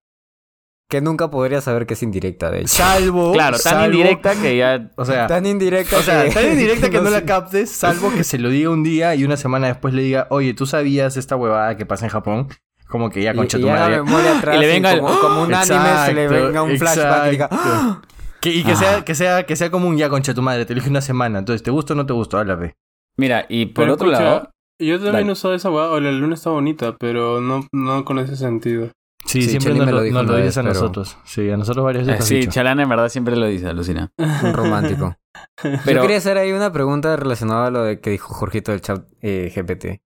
[0.88, 2.68] que nunca podría saber que es indirecta, de hecho.
[2.68, 3.32] Salvo.
[3.32, 4.90] Claro, tan salvo- indirecta que ya...
[4.96, 6.30] O sea, Tan indirecta o sea, que...
[6.30, 9.36] tan indirecta que no la captes, salvo que se lo diga un día y una
[9.36, 12.48] semana después le diga, oye, ¿tú sabías esta huevada que pasa en Japón?
[12.88, 13.96] Como que ya concha y tu madre.
[14.38, 17.30] atrás Y le venga como, como un anime se le Exacto, venga un flashback y
[17.30, 17.68] diga exacto.
[17.72, 18.02] "¡Ah!".
[18.40, 18.76] Que- y que Ah.
[18.76, 21.38] sea, que sea, que sea como un ya concha tu madre, te dije una semana.
[21.38, 22.40] Entonces, ¿te gusta o no te gusta?
[22.40, 22.74] Háblame.
[23.16, 24.50] Mira, y por Pero otro escucha, lado...
[24.80, 25.90] Yo también he usado esa hueá.
[25.90, 28.90] O la luna está bonita, pero no, no con ese sentido.
[29.24, 31.16] Sí, Sí, siempre nos me lo, dijo nos lo una dices a pero- nosotros.
[31.24, 32.20] Sí, a nosotros varias eh, veces.
[32.22, 32.50] has sí, dicho.
[32.50, 34.12] Chalán en verdad siempre lo dice, alucina.
[34.42, 35.14] un romántico.
[35.62, 38.80] Pero Yo quería hacer ahí una pregunta relacionada a lo de que dijo Jorgito del
[38.80, 40.02] chat eh, GPT.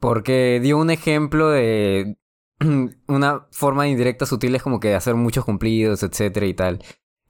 [0.00, 2.16] Porque dio un ejemplo de
[3.08, 6.82] una forma indirecta sutil es como que de hacer muchos cumplidos, etcétera y tal.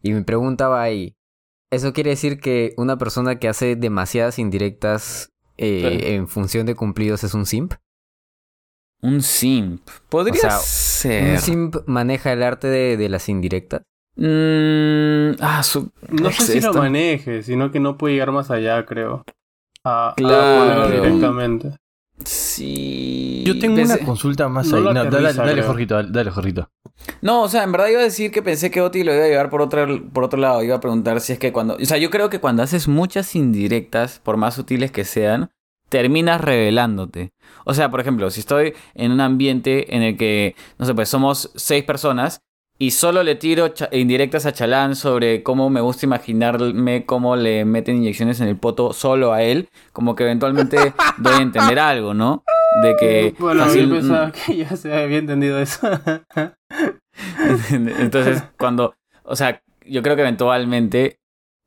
[0.03, 1.17] Y mi pregunta va ahí.
[1.73, 6.07] ¿Eso quiere decir que una persona que hace demasiadas indirectas eh, Sí.
[6.15, 7.75] en función de cumplidos es un simp?
[9.01, 9.81] Un simp.
[10.09, 11.33] Podría O sea, ser.
[11.35, 13.83] ¿Un simp maneja el arte de, de las indirectas?
[14.17, 15.91] Mm, ah, su...
[16.11, 19.25] No sé si lo maneje, sino que no puede llegar más allá, creo.
[19.85, 20.89] A, Claro.
[20.91, 21.77] directamente.
[22.25, 23.43] Sí.
[23.47, 24.83] Yo tengo Pensé- una consulta más No ahí.
[24.85, 25.63] No, dale, aterriza, dale.
[25.63, 26.71] Jorgito, dale, dale, Jorgito.
[27.21, 29.29] No, o sea, en verdad iba a decir que pensé que Oti lo iba a
[29.29, 30.63] llevar por otro, por otro lado.
[30.63, 31.77] Iba a preguntar si es que cuando...
[31.77, 35.51] O sea, yo creo que cuando haces muchas indirectas, por más sutiles que sean,
[35.89, 37.33] terminas revelándote.
[37.65, 41.09] O sea, por ejemplo, si estoy en un ambiente en el que, no sé, pues
[41.09, 42.41] somos seis personas
[42.79, 47.97] y solo le tiro indirectas a Chalán sobre cómo me gusta imaginarme cómo le meten
[47.97, 50.77] inyecciones en el poto solo a él, como que eventualmente
[51.19, 52.43] doy a entender algo, ¿no?
[52.83, 55.87] De que Bueno, fácil- yo pensaba que ya se había entendido eso.
[57.71, 61.19] Entonces, cuando, o sea, yo creo que eventualmente,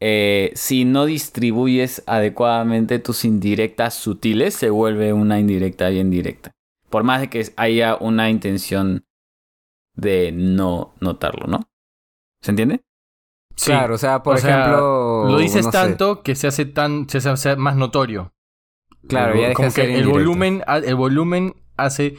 [0.02, 6.52] eh, si no distribuyes adecuadamente tus indirectas sutiles, se vuelve una indirecta bien directa.
[6.90, 9.05] Por más de que haya una intención
[9.96, 11.70] de no notarlo, ¿no?
[12.42, 12.84] ¿Se entiende?
[13.56, 13.72] Sí.
[13.72, 15.26] Claro, o sea, por O sea, ejemplo...
[15.30, 15.78] Lo dices no sé.
[15.78, 18.34] tanto que se hace tan se hace más notorio.
[19.08, 20.20] Claro, El- ya deja como de ser que el indirecto.
[20.20, 22.16] volumen, el volumen hace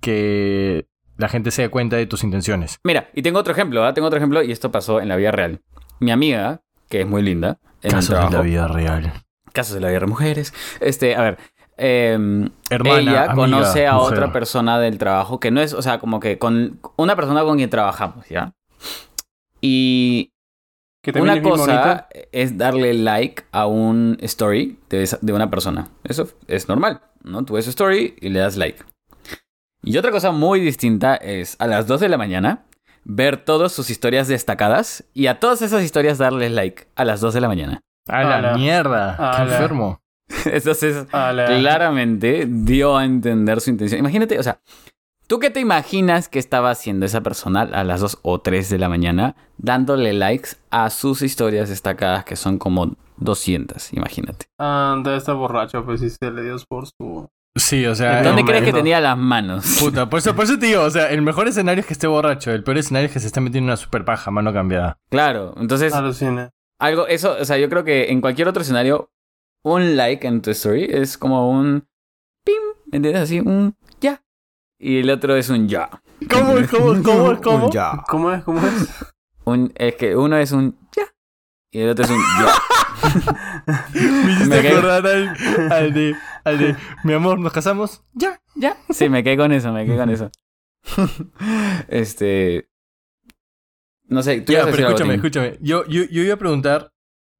[0.00, 2.78] que la gente se dé cuenta de tus intenciones.
[2.84, 3.94] Mira, y tengo otro ejemplo, ¿ah?
[3.94, 5.62] Tengo otro ejemplo y esto pasó en la vida real.
[5.98, 9.12] Mi amiga, que es muy linda, en Casos de la vida real.
[9.52, 11.38] casos de la vida de mujeres, este, a ver,
[11.76, 14.12] em, Hermana, ella amiga, conoce a mujer.
[14.14, 17.56] otra persona del trabajo que no es, o sea, como que con una persona con
[17.56, 18.52] quien trabajamos, ¿ya?
[19.60, 20.32] Y
[21.02, 25.88] que una es cosa es darle like a un story de, esa- de una persona.
[26.04, 27.44] Eso es normal, ¿no?
[27.44, 28.82] Tú ves su story y le das like.
[29.82, 32.64] Y otra cosa muy distinta es a las 2 de la mañana
[33.04, 37.34] ver todas sus historias destacadas y a todas esas historias darles like a las 2
[37.34, 37.80] de la mañana.
[38.08, 39.16] A la mierda.
[39.16, 39.52] Qué Ala.
[39.54, 40.00] enfermo.
[40.44, 44.00] Entonces, claramente dio a entender su intención.
[44.00, 44.60] Imagínate, o sea,
[45.26, 48.78] ¿tú qué te imaginas que estaba haciendo esa persona a las 2 o 3 de
[48.78, 54.46] la mañana dándole likes a sus historias destacadas que son como 200, imagínate.
[54.58, 57.28] Ah, debe estar borracho, pues si se le dio por su...
[57.56, 58.22] Sí, o sea.
[58.22, 59.78] ¿Dónde crees que tenía las manos?
[59.80, 62.06] Puta, por eso, por eso te digo, o sea, el mejor escenario es que esté
[62.06, 64.98] borracho, el peor escenario es que se está metiendo en una super paja, mano cambiada.
[65.08, 66.50] Claro, entonces, Alucina.
[66.78, 69.08] algo, eso, o sea, yo creo que en cualquier otro escenario,
[69.74, 71.86] un like en tu story es como un
[72.44, 73.22] pim, ¿me entiendes?
[73.22, 74.22] Así, un ya.
[74.78, 75.90] Y el otro es un ya.
[76.30, 77.70] ¿Cómo, cómo, cómo, cómo?
[77.70, 78.02] Ya.
[78.08, 78.44] ¿Cómo es?
[78.44, 78.88] ¿Cómo es?
[79.44, 81.04] Un, es que uno es un ya.
[81.72, 82.52] Y el otro es un ya.
[83.94, 88.02] Me hiciste Me quedé- acordar al, al de, al de, mi amor, ¿nos casamos?
[88.14, 88.40] Ya.
[88.54, 88.76] Ya.
[88.90, 90.30] Sí, me quedé con eso, me quedé con eso.
[91.88, 92.68] este.
[94.08, 95.24] No sé, tú Ya, ibas a pero decir algo, escúchame, Tim.
[95.26, 95.58] escúchame.
[95.60, 96.92] Yo, yo, yo iba a preguntar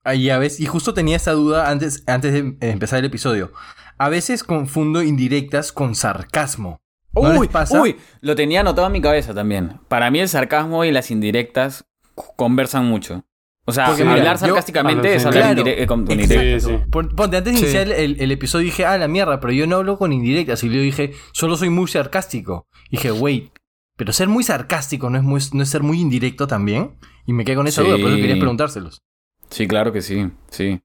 [0.07, 3.53] ahí a veces, y justo tenía esa duda antes, antes de empezar el episodio.
[3.99, 6.81] A veces confundo indirectas con sarcasmo.
[7.15, 7.81] ¿No les Uy, pasa?
[7.81, 9.81] uy, lo tenía anotado en mi cabeza también.
[9.89, 11.87] Para mí el sarcasmo y las indirectas
[12.37, 13.25] conversan mucho.
[13.69, 16.63] O sea, Porque mira, hablar yo- sarcásticamente es Claro, hablar indire- eh, con indirectas.
[16.63, 16.79] Sí, sí.
[16.91, 17.65] Pon- Ponte, antes de Sí.
[17.65, 20.63] iniciar el, el episodio dije, ah, la mierda, pero yo no hablo con indirectas.
[20.63, 22.69] Y yo dije, solo soy muy sarcástico.
[22.91, 23.51] Y dije, wait,
[23.97, 26.97] pero ser muy sarcástico no es, muy, no es ser muy indirecto también.
[27.27, 27.89] Y me quedé con esa Sí.
[27.89, 29.03] duda, por eso quería preguntárselos.
[29.51, 30.83] Sí, claro que sí, sí.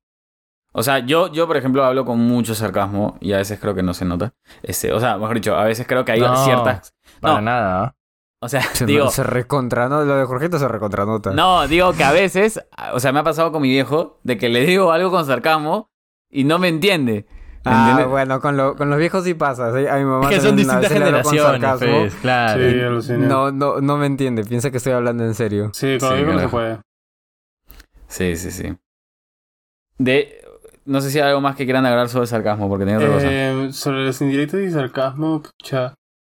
[0.74, 3.84] O sea, yo, yo, por ejemplo, hablo con mucho sarcasmo y a veces creo que
[3.84, 4.34] no se nota.
[4.63, 6.93] Este, o sea, mejor dicho, a veces creo que hay No, ciertas.
[7.19, 7.41] Para No.
[7.41, 7.84] nada.
[7.84, 7.95] ¿ah?
[8.41, 9.10] O sea, Se, digo.
[9.10, 10.04] se recontra, ¿no?
[10.06, 11.32] Lo de Jorgito se recontranota.
[11.32, 14.47] No, digo que a veces, o sea, me ha pasado con mi viejo de que
[14.50, 15.89] le digo algo con sarcasmo
[16.30, 17.26] y no me entiende.
[17.65, 19.71] Ah, bueno, con, lo- con los viejos sí pasa.
[19.78, 19.86] ¿sí?
[19.86, 22.00] A mi mamá Es que son distintas generaciones, sarcasmo.
[22.00, 23.02] pues, claro.
[23.04, 23.13] Sí.
[23.17, 24.43] No, no, no me entiende.
[24.45, 25.69] Piensa que estoy hablando en serio.
[25.74, 26.80] Sí, con Sí, no se puede.
[28.12, 28.78] Sí, sí, sí.
[29.97, 30.38] De.
[30.84, 33.13] No sé si hay algo más que quieran agregar sobre el sarcasmo, porque tenía otra
[33.13, 33.28] cosa.
[33.30, 35.93] Eh, sobre los indirectos y sarcasmo, pucha.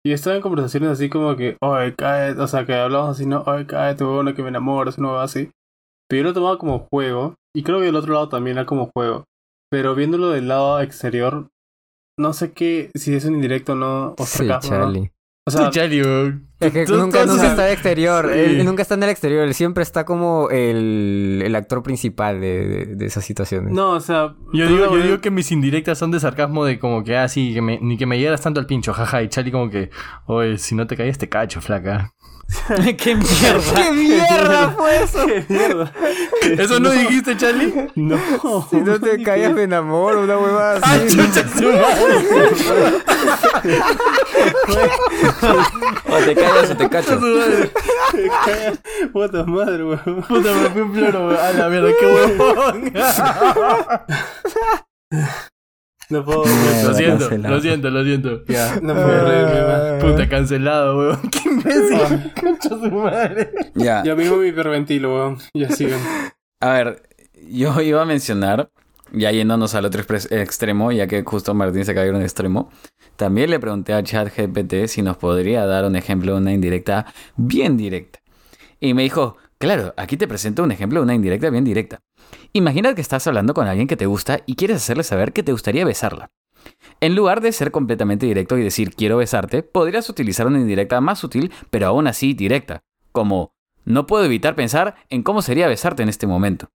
[0.04, 3.42] Y estaba en conversaciones así como que, oye, cae, o sea, que hablamos así, no,
[3.42, 5.50] oye, cae, te bueno que me enamoras, no va así.
[6.08, 8.90] Pero yo lo tomaba como juego, y creo que del otro lado también era como
[8.92, 9.24] juego.
[9.70, 11.48] Pero viéndolo del lado exterior,
[12.18, 15.08] no sé qué, si es un indirecto o no, o Sí, sarcasmo, ¿no?
[15.44, 15.70] O sea.
[16.60, 18.30] Es que nunca, está de exterior.
[18.32, 18.38] Sí.
[18.38, 19.42] Él, él nunca está en el exterior.
[19.42, 23.72] Él siempre está como el, el actor principal de, de, de esas situaciones.
[23.72, 24.34] no, o sea...
[24.52, 27.52] Yo digo, yo digo que mis indirectas son de sarcasmo de como que, ah, sí,
[27.54, 29.20] que me- ni que me llegaras tanto al pincho, jaja.
[29.24, 29.90] Y Charlie como que,
[30.26, 32.12] oye, si no te caías te cacho, flaca.
[32.98, 33.74] ¡Qué mierda!
[33.74, 35.26] ¡Qué mierda fue eso!
[35.26, 35.92] ¡Qué mierda!
[36.42, 37.90] ¿Eso no dijiste, Charlie?
[37.94, 38.18] No.
[38.70, 41.16] Si no te callas me enamoro, una huevada ¡Ah, así.
[41.16, 43.02] chucha su madre!
[46.10, 47.20] O te callas o te cacho.
[49.12, 50.22] Puta madre, weón.
[50.28, 51.36] Puta, me fui un floro, weón.
[51.40, 52.92] A la mierda, qué huevón.
[56.10, 57.54] No puedo, Mierda, Lo siento, cancelado.
[57.54, 58.44] lo siento, lo siento.
[58.46, 58.76] Ya.
[58.82, 60.02] no puedo reírme más.
[60.02, 61.20] Puta, cancelado, weón.
[61.30, 62.32] Qué imbécil.
[62.40, 63.50] Concha su madre.
[63.74, 64.02] Ya.
[64.04, 65.38] Ya mismo me hiperventilo, weón.
[65.54, 66.00] Ya sigan.
[66.60, 67.02] A ver,
[67.48, 68.70] yo iba a mencionar,
[69.12, 72.70] ya yéndonos al otro extremo, ya que justo Martín se cayó en un extremo,
[73.16, 77.76] también le pregunté a ChatGPT si nos podría dar un ejemplo de una indirecta bien
[77.76, 78.20] directa.
[78.80, 82.00] Y me dijo, claro, aquí te presento un ejemplo de una indirecta bien directa.
[82.52, 85.52] Imagina que estás hablando con alguien que te gusta y quieres hacerle saber que te
[85.52, 86.30] gustaría besarla.
[87.00, 91.18] En lugar de ser completamente directo y decir quiero besarte, podrías utilizar una indirecta más
[91.18, 96.08] sutil, pero aún así directa, como no puedo evitar pensar en cómo sería besarte en
[96.08, 96.70] este momento.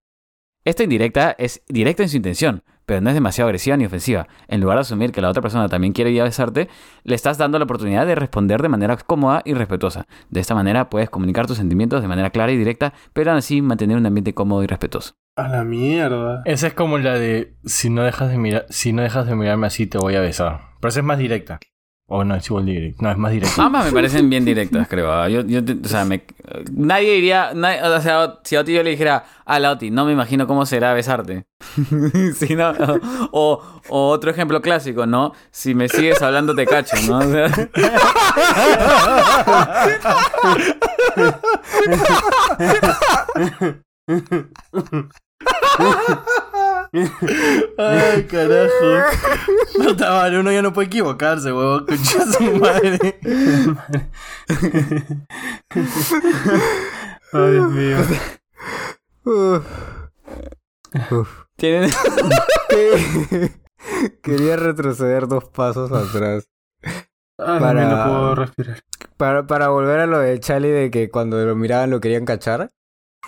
[0.66, 4.28] Esta indirecta es directa en su intención, pero no es demasiado agresiva ni ofensiva.
[4.50, 6.68] En lugar de asumir que la otra persona también quiere ir a besarte,
[7.04, 10.08] le estás dando la oportunidad de responder de manera cómoda y respetuosa.
[10.30, 13.62] De esta manera puedes comunicar tus sentimientos de manera clara y directa, pero aún así
[13.62, 15.16] mantener un ambiente cómodo y respetuoso.
[15.38, 16.42] A la mierda.
[16.46, 19.68] Esa es como la de si no dejas de mirar, si no dejas de mirarme
[19.68, 20.62] así te voy a besar.
[20.82, 21.60] Pero esa es más directa.
[22.10, 23.04] O no, es igual directa.
[23.04, 23.66] No, es más directa.
[23.66, 25.12] Ambas me parecen bien directas, creo.
[25.12, 25.28] ah.
[25.28, 26.24] Yo, yo o sea, me-
[26.72, 30.06] nadie diría, nadie- o sea, si a Oti yo le dijera, a la Oti, no
[30.06, 31.46] me imagino cómo será besarte.
[32.56, 32.74] No,
[33.32, 35.34] o, o otro ejemplo clásico, ¿no?
[35.52, 37.18] Si me sigues hablando te cacho, ¿no?
[37.20, 37.48] O sea,
[47.78, 49.16] Ay, carajo.
[49.76, 51.86] Puta madre, uno ya no puede equivocarse, huevón.
[51.86, 53.20] Concha su madre.
[57.34, 57.98] Ay, Dios mío.
[59.26, 59.66] Uf.
[61.12, 61.30] Uf.
[61.58, 61.92] tienen-
[64.24, 66.50] Quería retroceder dos pasos atrás.
[67.38, 68.80] Ay, Para- no puedo respirar.
[69.18, 72.72] Para, para volver a lo de Charlie de que cuando lo miraban lo querían cachar.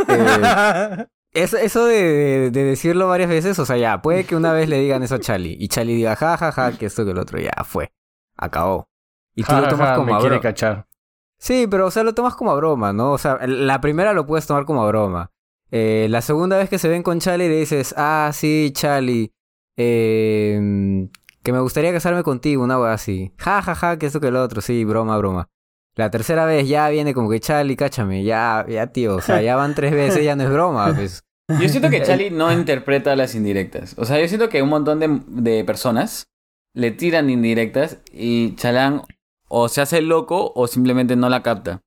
[0.08, 4.52] Eh, eso eso de, de- de decirlo varias veces, o sea, ya, puede que una
[4.54, 7.12] vez le digan eso a Charlie y Charlie diga, ja, ja, ja, que esto que
[7.12, 7.92] el otro, ya fue.
[8.38, 8.90] Acabó.
[9.36, 10.88] Y tú Ja, lo tomas ja, como me a quiere cachar.
[11.38, 13.12] Sí, pero o sea, lo tomas como a broma, ¿no?
[13.14, 15.32] O sea, la primera lo puedes tomar como a broma.
[15.72, 19.32] Eh, la segunda vez que se ven con Charlie le dices, ah, sí, Charlie,
[19.78, 21.08] eh,
[21.44, 23.34] que me gustaría casarme contigo, una wea así.
[23.38, 25.48] Ja, ja, ja, que esto que el otro, sí, broma, broma.
[26.00, 29.56] La tercera vez ya viene como que Charlie, cáchame, ya, ya, tío, o sea, ya
[29.56, 31.24] van tres veces, ya no es broma, pues.
[31.60, 33.96] Yo siento que Charlie no interpreta las indirectas.
[33.98, 36.28] O sea, yo siento que un montón de, de personas
[36.74, 39.02] le tiran indirectas y Chalán
[39.48, 41.82] o se hace loco o simplemente no la capta.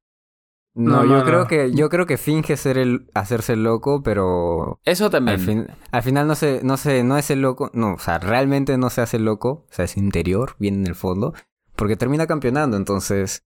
[0.75, 1.47] No, No, yo no, creo no.
[1.47, 5.39] que, yo creo que finge ser el, hacerse el loco, pero Eso también.
[5.39, 8.19] Al, fin- al final no se, no se, no es el loco, no, o sea,
[8.19, 11.35] realmente no se hace el loco, o sea, es interior, viene en el fondo,
[11.77, 13.45] porque termina campeonando, entonces,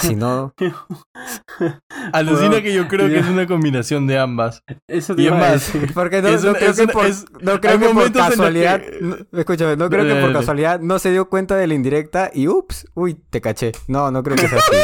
[0.00, 0.54] si no,
[2.12, 4.62] Alucina que yo creo que es una combinación de ambas.
[4.88, 5.90] Eso te Y iba es a más, decir.
[5.94, 7.94] porque no, Es no una- creo que una- por, es- no creo hay que por
[7.94, 10.32] momentos en los casualidad, que- no, escúchame, no creo que por dale.
[10.32, 14.22] casualidad no se dio cuenta de la indirecta y ups, uy, te caché, no, no
[14.22, 14.76] creo que sea así.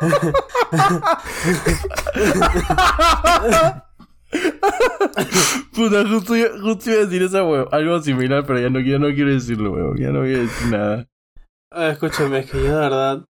[5.74, 7.68] Puta, justo, justo iba a decir esa huevo.
[7.72, 9.94] Algo similar, pero ya no, ya no quiero decirlo, huevo.
[9.96, 11.06] Ya no voy a decir nada.
[11.70, 13.24] Ah, escúchame, es que yo de verdad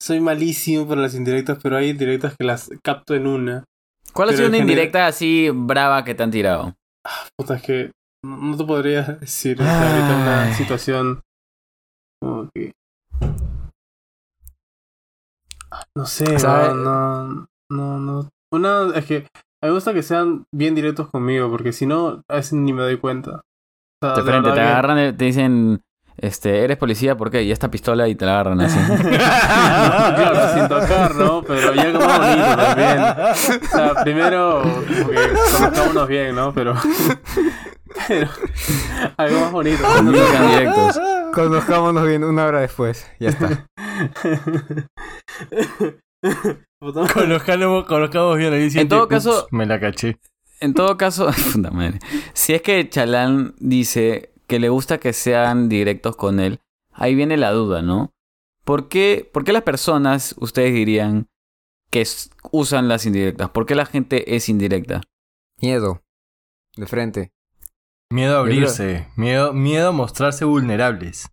[0.00, 3.64] soy malísimo para las indirectas, pero hay indirectas que las capto en una.
[4.12, 6.74] ¿Cuál ha sido una general- indirecta así brava que te han tirado?
[7.38, 7.90] Puta, es que
[8.24, 11.20] no, no te podría decir ahorita una situación
[12.20, 12.72] como que
[15.94, 18.28] no sé, sea, no, no, no, no.
[18.52, 22.22] Una, es que a mí me gusta que sean bien directos conmigo, porque si no,
[22.28, 23.42] a veces ni me doy cuenta.
[24.02, 25.82] O sea, De frente, te que- agarran, eh, te dicen,
[26.18, 27.42] este, eres policía, ¿por qué?
[27.42, 28.78] Y esta pistola y te la agarran así.
[28.88, 31.42] No, claro, sin tocar, ¿no?
[31.42, 32.98] Pero ya como bonito también.
[33.00, 35.16] O sea, primero, como que
[35.52, 36.52] conozcámonos bien, ¿no?
[36.52, 36.74] Pero.
[38.08, 38.28] Pero.
[39.16, 39.82] Algo más bonito.
[39.96, 41.00] Comunican directos.
[41.34, 43.06] Conozcámonos bien una hora después.
[43.20, 43.66] Ya está.
[46.80, 48.68] Puta Conozcamos, conozcamos bien ahí.
[48.74, 50.18] En todo caso- "Ups, me la caché.
[50.60, 51.98] En todo caso, puta madre.
[52.32, 56.60] Si es que Chalán dice que le gusta que sean directos con él,
[56.92, 58.12] ahí viene la duda, ¿no?
[58.64, 61.28] ¿Por qué, por qué las personas, ustedes dirían,
[61.90, 62.04] que
[62.50, 63.50] usan las indirectas?
[63.50, 65.02] ¿Por qué la gente es indirecta?
[65.60, 66.02] Miedo.
[66.76, 67.32] De frente.
[68.10, 69.08] Miedo a abrirse.
[69.16, 71.30] Miedo, miedo a mostrarse vulnerables.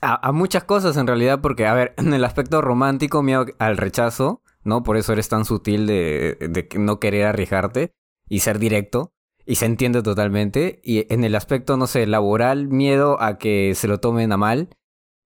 [0.00, 3.76] A, a muchas cosas en realidad, porque, a ver, en el aspecto romántico, miedo al
[3.76, 4.82] rechazo, ¿no?
[4.82, 7.92] Por eso eres tan sutil de, de no querer arriesgarte
[8.28, 9.12] y ser directo.
[9.46, 10.80] Y se entiende totalmente.
[10.84, 14.68] Y en el aspecto, no sé, laboral, miedo a que se lo tomen a mal.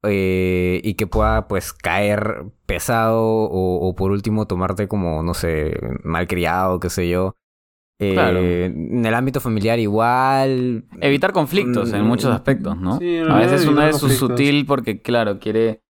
[0.08, 5.74] eh, y que pueda, pues, caer pesado o, o por último tomarte como, no sé,
[6.04, 7.34] malcriado, qué sé yo.
[7.98, 8.38] Eh, Claro.
[8.40, 10.84] En el ámbito familiar igual.
[11.00, 12.98] Evitar conflictos en Mm, muchos aspectos, ¿no?
[12.98, 15.82] Sí, a veces uno es sutil porque, claro, quiere,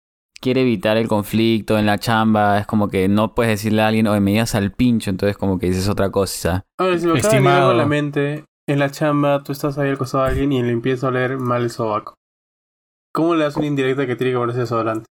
[0.46, 2.60] quiere evitar el conflicto en la chamba.
[2.60, 5.58] Es como que no puedes decirle a alguien, oye, me digas al pincho, entonces como
[5.58, 6.66] que dices otra cosa.
[6.78, 7.70] A ver, si me acaba de venir Estimado.
[7.70, 10.62] algo a la mente, en la chamba tú estás ahí al costado de alguien y
[10.62, 12.14] le empieza a oler mal el sobaco.
[13.14, 15.06] ¿Cómo le das una indirecta que tiene que ponerse desodorante?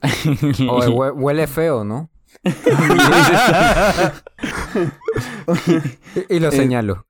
[0.70, 2.08] O hue- huele feo, ¿no?
[6.28, 7.06] Y, lo Eh, señalo.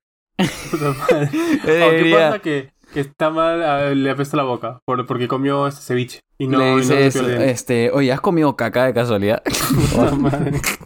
[0.71, 1.27] Puta madre.
[1.27, 5.29] ¿O qué Debería- pasa que, que está mal, a- le apesta la boca por, porque
[5.29, 7.51] comió este ceviche y no, le y no se dices, diente?
[7.51, 9.43] este, oye, ¿has comido caca de casualidad?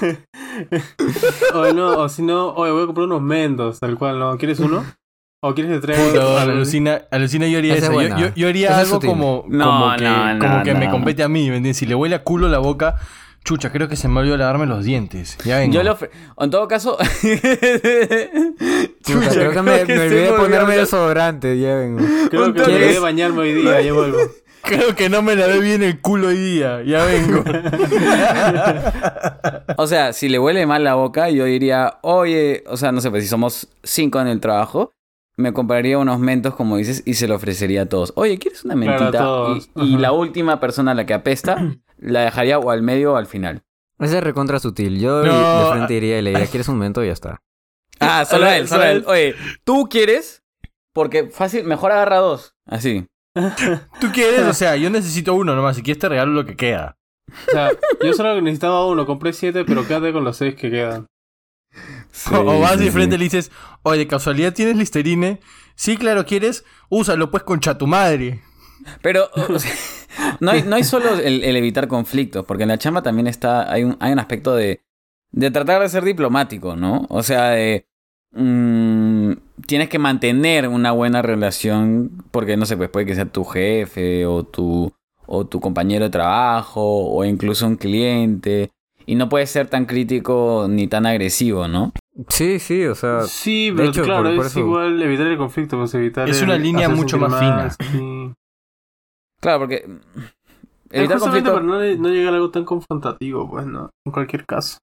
[1.54, 4.36] O no, o si no, oye, voy a comprar unos mentos, tal cual, ¿no?
[4.38, 4.84] ¿Quieres uno?
[5.42, 7.86] ¿O quieres que traiga Pero al- alucina, alucina yo haría eso.
[7.86, 8.18] Yo, buena.
[8.18, 11.22] yo- yo haría Esa algo como, No, como que, no, como no, que me compete
[11.22, 11.76] a mí, ¿me entiendes?
[11.76, 12.96] Si le huele a culo la boca,
[13.44, 15.36] chucha, creo que se me olvidó lavarme los dientes.
[15.44, 15.74] Ya vengo.
[15.74, 16.96] Yo le ofre- En todo caso...
[19.04, 22.00] Chucha, creo que me, creo que me olvidé de me ponerme desodorante, ya vengo.
[22.30, 22.78] Creo que ¿Quieres?
[22.80, 24.18] debería bañarme hoy día, ya vuelvo.
[24.66, 26.82] Creo que no me lavé bien el culo hoy día.
[26.84, 27.44] Ya vengo.
[29.76, 33.10] O sea, si le huele mal la boca, yo diría, oye, o sea, no sé,
[33.10, 34.92] pues si somos cinco en el trabajo,
[35.36, 38.12] me compraría unos mentos, como dices, y se lo ofrecería a todos.
[38.16, 39.46] Oye, ¿quieres una mentita?
[39.76, 41.56] y la última persona a la que apesta,
[42.04, 43.62] la dejaría o al medio o al final.
[43.98, 44.98] Ese es recontra sutil.
[45.00, 47.02] Yo No, de frente iría y le diría, ¿quieres un momento?
[47.02, 47.42] Y ya está.
[48.00, 49.04] Ah, solo él, solo él.
[49.06, 50.42] Oye, ¿tú quieres?
[50.92, 52.54] Porque fácil, mejor agarra dos.
[52.66, 53.06] Así.
[54.00, 54.42] ¿Tú quieres?
[54.42, 55.76] O sea, yo necesito uno nomás.
[55.76, 56.96] Si quieres te regalo lo que queda.
[57.48, 57.70] O sea,
[58.02, 61.06] yo solo necesitaba uno, compré siete, pero quédate con los seis que quedan.
[62.30, 63.16] o vas sí, de frente sí.
[63.16, 63.50] y le dices,
[63.82, 65.40] oye, ¿de casualidad tienes Listerine?
[65.74, 66.64] Sí, claro, ¿quieres?
[66.90, 68.42] Úsalo pues concha tu madre.
[69.02, 69.72] Pero o sea,
[70.40, 73.70] no, hay, no hay solo el, el evitar conflictos, porque en la chamba también está,
[73.72, 74.80] hay un, hay un aspecto de,
[75.32, 77.06] de tratar de ser diplomático, ¿no?
[77.08, 77.86] O sea, de...
[78.32, 79.32] mm,
[79.66, 84.26] tienes que mantener una buena relación, porque no sé, pues puede que sea tu jefe
[84.26, 84.92] o tu,
[85.26, 88.70] o tu compañero de trabajo o incluso un cliente.
[89.06, 91.92] Y no puedes ser tan crítico ni tan agresivo, ¿no?
[92.28, 93.22] Sí, sí, o sea...
[93.22, 96.38] Sí, pero hecho, claro, por- por es eso- igual evitar el conflicto, pues evitar Es
[96.40, 97.70] el una línea mucho más fina.
[97.70, 98.32] sí.
[99.44, 99.84] Claro, porque...
[99.86, 100.00] mm,
[100.90, 101.52] Evitar conflicto...
[101.52, 103.90] para no, no llegar a algo tan confrontativo, pues, ¿no?
[104.06, 104.78] En cualquier caso.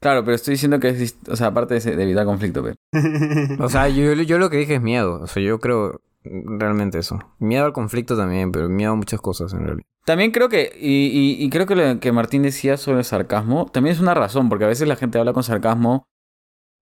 [0.00, 1.18] Claro, pero estoy diciendo que es...
[1.28, 2.76] O sea, aparte de, evitar conflicto, pero...
[3.64, 5.20] O sea, yo, yo lo que dije es miedo.
[5.22, 7.18] O sea, yo creo realmente eso.
[7.38, 9.86] Miedo al conflicto también, pero miedo a muchas cosas en realidad.
[10.04, 13.66] También creo que, y, y- y creo que lo que Martín decía sobre el sarcasmo,
[13.72, 16.06] también es una razón, porque a veces la gente habla con sarcasmo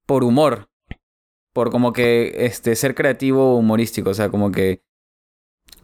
[0.07, 0.69] por humor,
[1.53, 4.83] por como que este ser creativo o humorístico, o sea, como que,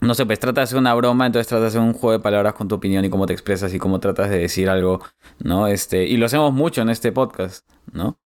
[0.03, 2.19] no sé, pues trata de hacer una broma, entonces trata de hacer un juego de
[2.21, 5.01] palabras con tu opinión y cómo te expresas y cómo tratas de decir algo,
[5.39, 5.69] ¿no?
[5.69, 8.19] Este, y lo hacemos mucho en este podcast, ¿no?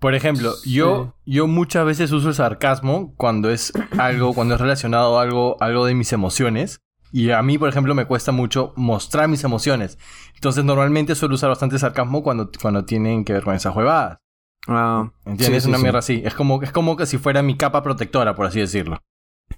[0.00, 5.16] Por ejemplo, yo, yo muchas veces uso el sarcasmo cuando es algo, cuando es relacionado
[5.16, 6.80] a algo, algo de mis emociones.
[7.12, 9.98] Y a mí, por ejemplo, me cuesta mucho mostrar mis emociones.
[10.34, 14.18] Entonces, normalmente suelo usar bastante sarcasmo cuando, cuando tienen que ver con esas huevadas.
[14.66, 15.62] Ah, ¿Entiendes?
[15.62, 15.82] sí, sí, Una sí.
[15.84, 16.22] mierda así.
[16.24, 18.98] Es como, es como que si fuera mi capa protectora, por así decirlo.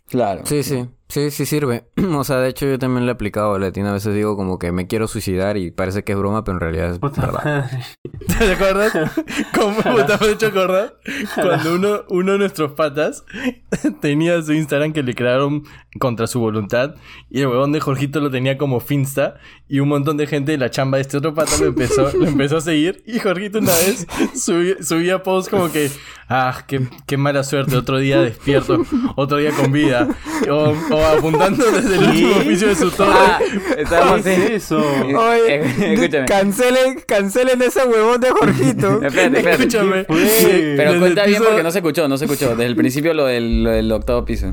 [0.09, 0.43] Claro.
[0.45, 0.89] Sí, sí.
[1.09, 1.85] Sí, sí sirve.
[2.15, 3.91] O sea, de hecho yo también lo he aplicado a Latina.
[3.91, 6.61] A veces digo como que me quiero suicidar y parece que es broma, pero en
[6.61, 7.45] realidad es Puta verdad.
[7.45, 7.85] madre.
[8.39, 8.93] ¿Te acuerdas?
[9.55, 10.97] ¿Cómo te has hecho acordar?
[11.35, 13.25] Cuando uno, uno de nuestros patas
[14.01, 15.65] tenía su Instagram que le crearon
[15.99, 16.95] contra su voluntad
[17.31, 19.37] y el huevón de Jorgito lo tenía como Finsta
[19.69, 22.27] y un montón de gente de la chamba de este otro pata lo empezó, lo
[22.27, 25.91] empezó a seguir y Jorgito una vez subía, subía posts como que
[26.29, 28.85] ah, qué, qué mala suerte, otro día despierto,
[29.15, 30.09] otro día con vida
[30.51, 33.39] o, o apuntando desde el último oficio de su torre Ah,
[33.79, 34.53] estábamos ¿Qué es en...
[34.53, 34.79] eso?
[34.79, 36.25] Oye, Eh, escúchame.
[36.27, 39.03] cancelen, cancelen ese huevón de Jorgito.
[39.03, 39.51] Espérate, espérate.
[39.65, 40.07] Escúchame.
[40.09, 42.51] Desde Pero cuenta bien piso- porque no se escuchó, no se escuchó.
[42.51, 44.53] Desde el principio lo del, lo del octavo piso.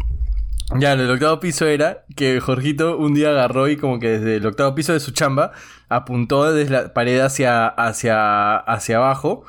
[0.80, 4.38] Ya, en el octavo piso era que Jorgito un día agarró y como que desde
[4.38, 5.52] el octavo piso de su chamba
[5.90, 9.44] apuntó desde la pared hacia, hacia, hacia abajo.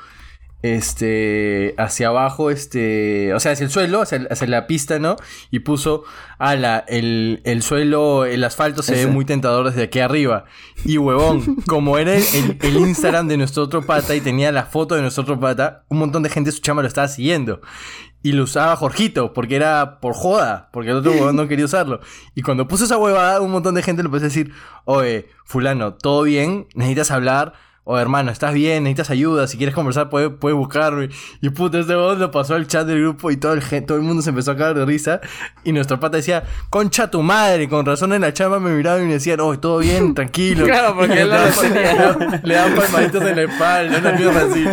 [0.63, 5.17] Este, hacia abajo, este, o sea, hacia el suelo, hacia, el- hacia la pista, ¿no?
[5.51, 6.03] Y puso,
[6.39, 9.05] ala, el, el suelo, el asfalto se Ese.
[9.05, 10.45] ve muy tentador desde aquí arriba.
[10.85, 14.63] Y huevón, como era el, el- el Instagram de nuestro otro pata y tenía la
[14.65, 17.61] foto de nuestro otro pata, un montón de gente de su chamba lo estaba siguiendo.
[18.23, 21.99] Y lo usaba Jorgito, porque era por joda, porque el otro huevón no quería usarlo.
[22.35, 24.53] Y cuando puso esa huevada, un montón de gente le empezó a decir,
[24.85, 26.67] oye, fulano, ¿todo bien?
[26.73, 27.53] ¿Necesitas hablar?
[27.85, 28.83] O hermano, ¿estás bien?
[28.83, 29.45] ¿Necesitas ayuda?
[29.47, 31.09] Si quieres conversar, puedes, puedes buscarme.
[31.41, 34.03] Y puta, este huevón lo pasó al chat del grupo y todo el, todo el
[34.03, 35.19] mundo se empezó a cagar de risa.
[35.65, 37.67] Y nuestro pata decía, concha tu madre.
[37.67, 40.65] Con razón en la chamba me miraban y me decían, oh, todo bien, tranquilo.
[40.65, 42.41] Claro, porque él daban- tenía.
[42.43, 44.65] le daban palmaditas en la espalda, una mierda así.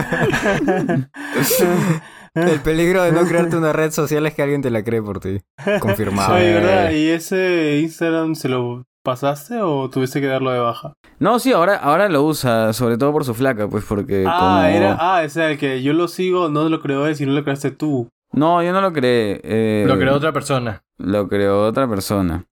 [2.34, 5.18] El peligro de no crearte una red social es que alguien te la cree por
[5.18, 5.40] ti.
[5.80, 6.34] Confirmado.
[6.36, 6.92] Oye, ¿verdad?
[6.92, 10.92] ¿Y ese Instagram se lo pasaste o tuviste que darlo de baja?
[11.18, 14.62] No, sí, ahora, ahora lo usa, sobre todo por su flaca, pues porque Ah, como...
[14.64, 17.42] era, ah, ese era el que yo lo sigo, no lo creó él, sino lo
[17.44, 18.08] creaste tú.
[18.32, 19.40] No, yo no lo creé.
[19.42, 20.82] eh, Lo creó otra persona.
[20.98, 22.44] Lo creó otra persona.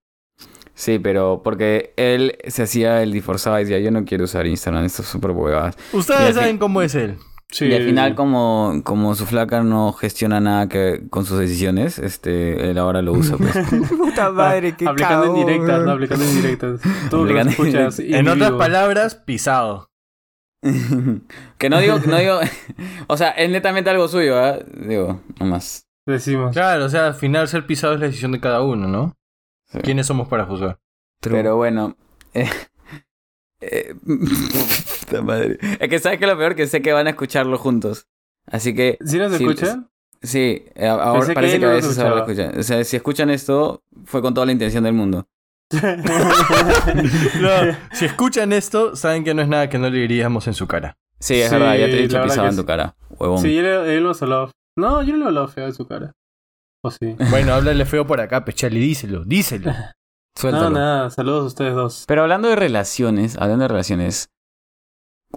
[0.74, 4.84] Sí, pero porque él se hacía el disforzado y decía, yo no quiero usar Instagram,
[4.84, 5.76] esto es súper huevadas.
[5.92, 7.16] Ustedes saben cómo es él.
[7.50, 7.64] Sí.
[7.64, 12.70] y al final, como, como su flaca no gestiona nada que con sus decisiones, este,
[12.70, 13.56] él ahora lo usa, pues.
[13.88, 15.92] Puta madre, qué Aplicando cagón, indirectas, ¿no?
[15.92, 16.80] Aplicando indirectas.
[17.08, 17.98] Tú lo Aplicando escuchas.
[18.00, 19.88] En otras palabras, pisado.
[21.58, 22.40] que no digo, no digo,
[23.06, 24.58] o sea, es netamente algo suyo, ¿ah?
[24.86, 25.88] Digo, nomás.
[26.06, 26.52] Decimos.
[26.52, 29.16] Claro, o sea, al final ser pisado es la decisión de cada uno, ¿no?
[29.66, 29.78] Sí.
[29.82, 30.78] ¿Quiénes somos para juzgar?
[31.20, 31.36] True.
[31.36, 31.96] Pero bueno.
[32.34, 32.48] eh,
[33.60, 33.94] eh,
[35.08, 35.58] puta madre.
[35.80, 38.06] Es que sabes que lo peor que sé que van a escucharlo juntos.
[38.46, 38.98] Así que.
[39.04, 39.90] ¿Sí nos sí, escuchan?
[40.22, 42.58] Sí, eh, ahora Pensé que parece que, no a lo veces ahora lo escuchan.
[42.58, 45.26] O sea, si escuchan esto, fue con toda la intención del mundo.
[47.40, 47.50] No,
[47.92, 50.96] si escuchan esto, saben que no es nada que no le diríamos en su cara.
[51.20, 52.66] Sí, es Sí, verdad, ya te he dicho pisado que en tu sí.
[52.66, 53.42] cara, huevón.
[53.42, 54.50] Sí, él, él lo hablado.
[54.76, 56.12] No, yo no le he hablado feo de su cara.
[56.82, 57.16] ¿O sí?
[57.30, 59.72] Bueno, háblale feo por acá, pechali, díselo, díselo.
[60.36, 60.70] Suéltalo.
[60.70, 62.04] No, nada, saludos a ustedes dos.
[62.06, 64.30] Pero hablando de relaciones, hablando de relaciones,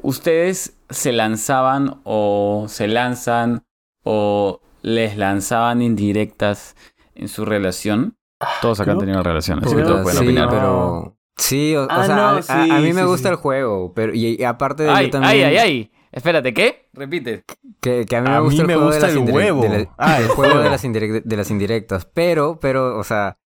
[0.01, 3.63] ¿ustedes se lanzaban o se lanzan
[4.03, 6.75] o les lanzaban indirectas
[7.15, 8.17] en su relación?
[8.61, 9.01] Todos acá han ¿yo?
[9.01, 10.49] tenido relaciones, así que todos pueden sí, opinar.
[10.49, 11.17] pero...
[11.37, 13.33] Sí, o, o Ah, sea, no, a- a, sí, a mí me gusta sí.
[13.33, 15.33] el juego, pero y, y aparte de yo Ay, también...
[15.33, 15.91] ay, ay, ay.
[16.11, 16.89] Espérate, ¿qué?
[16.93, 17.45] Repite.
[17.79, 19.33] Que, que a mí me A gusta mí el me juego gusta de las el
[19.33, 19.61] huevo.
[19.61, 22.05] de la- Ah, el juego de las, indirec- de las indirectas.
[22.05, 23.37] Pero, pero, o sea,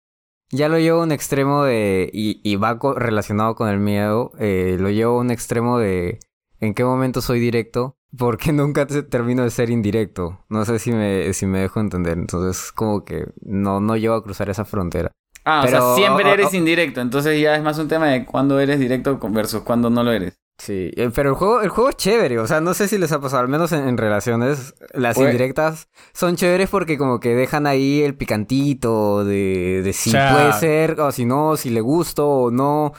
[0.51, 2.09] ya lo llevo a un extremo de...
[2.13, 4.33] Y, y va co- relacionado con el miedo.
[4.39, 6.21] eh, lo llevo a un extremo de...
[6.61, 7.97] ¿En qué momento soy directo?
[8.17, 10.45] Porque nunca te- termino de ser indirecto.
[10.49, 12.17] No sé si me, si me dejo entender.
[12.19, 15.11] Entonces, como que no, no llevo a cruzar esa frontera.
[15.45, 16.57] Ah, o sea, siempre oh, oh, eres oh.
[16.57, 17.01] indirecto.
[17.01, 20.39] Entonces ya es más un tema de cuándo eres directo versus cuándo no lo eres.
[20.57, 23.11] Sí, eh, pero el juego, el juego es chévere, o sea, no sé si les
[23.11, 27.35] ha pasado, al menos en, en relaciones, las Pues- indirectas son chéveres porque como que
[27.35, 31.71] dejan ahí el picantito de, de si O sea- puede ser, o si no, si
[31.71, 32.93] le gusto o no,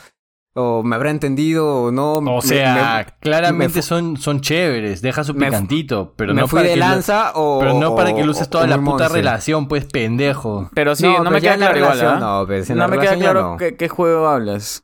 [0.58, 2.14] o me habrá entendido o no.
[2.14, 6.48] O me- sea, me, claramente me son, son chéveres, deja su picantito, pero me no
[6.48, 7.60] fui para de que lo- lanza o...
[7.60, 10.70] pero no para que luces toda la puta relación, pues pendejo.
[10.74, 12.20] Pero sí, no pero me ya queda claro.
[12.20, 13.58] No, pero si en No me queda claro no.
[13.58, 14.84] qué, qué juego hablas.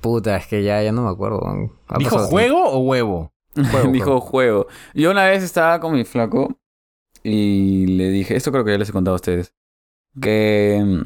[0.00, 1.40] Puta, es que ya, ya no me acuerdo.
[1.98, 3.32] ¿Dijo juego o huevo?
[3.70, 4.66] Juego, Dijo juego.
[4.94, 6.58] Yo una vez estaba con mi flaco
[7.22, 9.54] y le dije, esto creo que ya les he contado a ustedes,
[10.20, 11.00] que mm,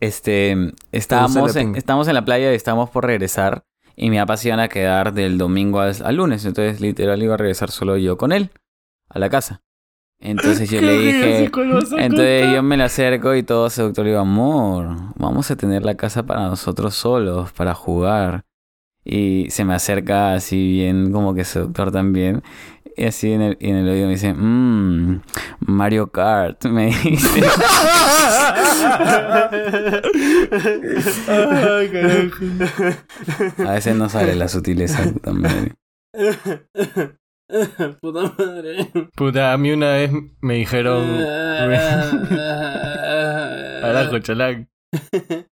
[0.00, 1.78] este estábamos la en, ping.
[1.78, 3.64] estábamos en la playa y estábamos por regresar
[3.96, 7.34] y mi papá se iban a quedar del domingo al, al lunes, entonces literal iba
[7.34, 8.50] a regresar solo yo con él
[9.08, 9.62] a la casa.
[10.20, 11.44] Entonces yo le dije,
[11.98, 15.96] entonces yo me le acerco y todo seductor le digo, amor, vamos a tener la
[15.96, 18.44] casa para nosotros solos, para jugar.
[19.04, 22.42] Y se me acerca así bien como que seductor también.
[22.96, 25.20] Y así en el, en el oído me dice, mmm,
[25.60, 27.42] Mario Kart, me dice.
[33.66, 35.74] A veces no sale la sutileza, puta madre.
[38.00, 38.90] Puta madre.
[39.14, 41.04] Puta, a mí una vez me dijeron.
[43.80, 44.68] Carajo, chalán.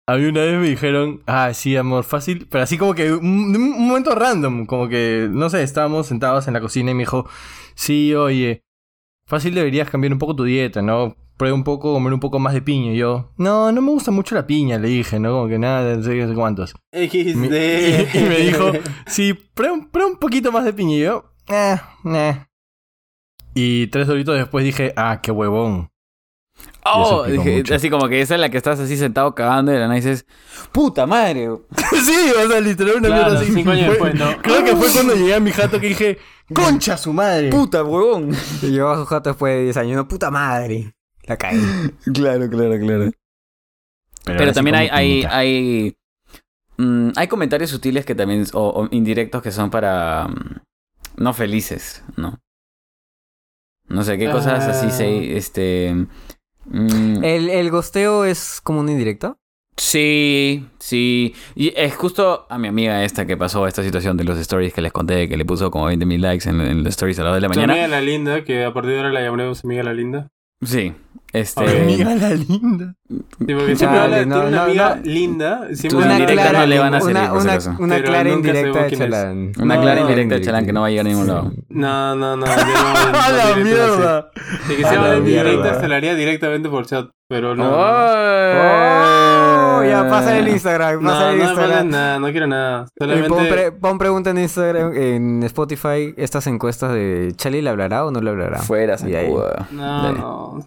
[0.07, 3.25] A mí una vez me dijeron, ah, sí, amor, fácil, pero así como que un,
[3.57, 7.27] un momento random, como que, no sé, estábamos sentados en la cocina y me dijo,
[7.75, 8.61] sí, oye,
[9.27, 11.17] fácil deberías cambiar un poco tu dieta, ¿no?
[11.39, 12.93] Prueba un poco, comer un poco más de piña.
[12.93, 15.33] Y yo, no, no me gusta mucho la piña, le dije, ¿no?
[15.33, 16.75] Como que nada, no sé, no sé cuántos.
[16.93, 17.55] XD.
[18.15, 18.73] Y, y me dijo,
[19.07, 20.97] sí, prueba, un- prueba un poquito más de piña.
[20.97, 21.77] Y yo, eh,
[22.15, 22.45] eh.
[23.55, 25.89] Y tres horitos después dije, ah, qué huevón.
[26.87, 29.81] Oh, dije, así como que esa es la que estás así sentado cagando y de
[29.81, 30.27] la nada dices,
[30.71, 31.49] puta madre.
[32.05, 33.53] sí, o sea, literal una Claro, mierda así.
[33.55, 34.43] cinco años Fue- después, ¿no?
[34.43, 36.19] Creo que fue cuando llegué a mi jato que dije,
[36.53, 37.49] concha su madre.
[37.51, 38.33] Puta, huevón.
[38.63, 39.97] Y llegó a su jato después de 10 años.
[39.97, 40.95] No, puta madre.
[41.23, 41.59] La caí.
[42.13, 43.11] Claro, claro, claro.
[44.27, 45.97] Pero también hay, hay, hay,
[46.77, 50.61] mm, hay comentarios sutiles que también, o, o indirectos que son para mm,
[51.23, 52.39] no felices, ¿no?
[53.87, 54.91] No sé, qué cosas así Ah.
[54.91, 56.07] se, este...
[56.67, 59.37] mm, ¿El, ¿El gosteo es como una indirecta?
[59.77, 61.35] Sí, sí.
[61.57, 64.81] Y es justo a mi amiga esta que pasó esta situación de los stories que
[64.81, 67.37] les conté, que le puso como 20.000 likes en, en los stories a las 2
[67.37, 67.89] de la Tu amiga mañana.
[67.89, 70.29] la linda, que a partir de ahora la llamaremos amiga la linda.
[70.63, 70.93] Sí,
[71.35, 71.83] este...
[71.83, 72.95] Amiga la linda.
[73.09, 75.03] Sí, porque siempre habla, no, tiene una no, amiga no.
[75.03, 75.69] linda.
[75.75, 78.97] Siempre Una no le van a servir, una, por una, una clara indirecta de.
[78.97, 79.53] Chalán.
[79.61, 81.53] Una No, clara no, indirecta de Chalán que no va a llegar a ningún lado.
[81.69, 82.47] No, no, no.
[82.47, 82.57] no- ¡A
[83.31, 84.31] no la mierda!
[84.69, 85.81] De que A sea la indirecta mierda.
[85.81, 87.71] se la haría directamente por chat, pero no.
[87.71, 89.85] ¡Oh!
[89.85, 91.89] Ya, pasa el Instagram, No, pasa el no ponen Instagram.
[91.91, 92.87] nada, no quiero nada.
[92.97, 93.53] Y pon, Solamente.
[93.53, 98.21] pre- pon pregunta en Instagram, en Spotify, estas encuestas de Charlie le hablará o no
[98.21, 98.59] le hablará.
[98.61, 99.13] Fuera, ahí.
[99.13, 99.69] zancuda.
[99.73, 100.65] No,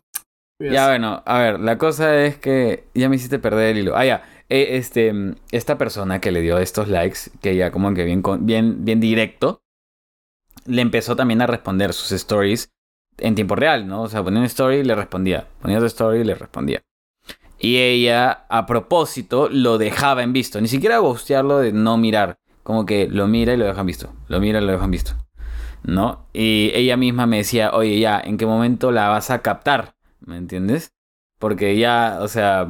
[0.59, 0.71] No.
[0.73, 3.95] Ya, bueno, a ver, la cosa es que ya me hiciste perder el hilo.
[3.95, 4.23] Ah, ya.
[4.49, 8.23] eh, este, mm, esta persona que le dio estos likes, que ya como que bien,
[8.39, 9.61] bien, bien directo,
[10.65, 12.71] le empezó también a responder sus stories
[13.19, 14.03] en tiempo real, ¿no?
[14.03, 15.47] O sea, ponía una story y le respondía.
[15.61, 16.81] Ponía otra story y le respondía.
[17.59, 20.59] Y ella, a propósito, lo dejaba en visto.
[20.61, 22.39] Ni siquiera ghostearlo de no mirar.
[22.63, 24.13] Como que lo mira y lo dejan visto.
[24.27, 25.13] Lo mira y lo dejan visto.
[25.83, 26.27] ¿No?
[26.33, 29.96] Y ella misma me decía, oye, ya, ¿en qué momento la vas a captar?
[30.19, 30.93] ¿Me entiendes?
[31.39, 32.67] Porque ya, o sea,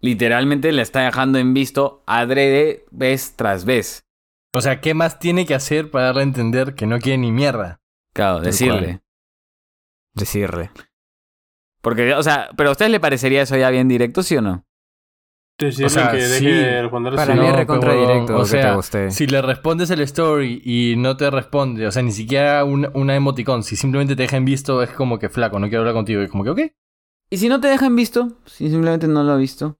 [0.00, 4.04] literalmente la está dejando en visto adrede vez tras vez.
[4.52, 7.30] O sea, ¿qué más tiene que hacer para darle a entender que no quiere ni
[7.30, 7.80] mierda?
[8.12, 8.80] Claro, decirle.
[8.80, 9.02] cual.
[10.14, 10.70] Decirle.
[11.82, 14.65] Porque, o sea, ¿pero a ustedes le parecería eso ya bien directo, sí o no?
[15.58, 16.44] Decirle O sea, que deje sí.
[16.44, 19.10] de Para mí es recontra directo o te sea.
[19.10, 23.16] Si le respondes el story y no te responde, o sea, ni siquiera un- una
[23.16, 26.22] emoticón, si simplemente te deja en visto, es como que flaco, no quiero hablar contigo.
[26.22, 26.60] Y como que, ok.
[27.30, 28.36] ¿Y si no te dejan visto?
[28.44, 29.78] Si simplemente no lo ha visto.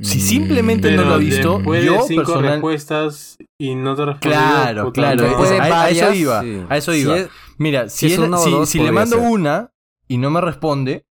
[0.00, 4.30] Si simplemente no lo ha visto, yo cinco personal- respuestas y no te respondió.
[4.38, 5.16] Claro, puta, claro.
[5.22, 5.28] no.
[5.28, 6.62] Después de a- a eso iba, sí.
[6.68, 7.16] a eso Si iba.
[7.16, 9.26] es- Mira, si, si es es- uno o si- dos, si le mando ser.
[9.28, 9.72] una
[10.06, 11.04] y no me responde,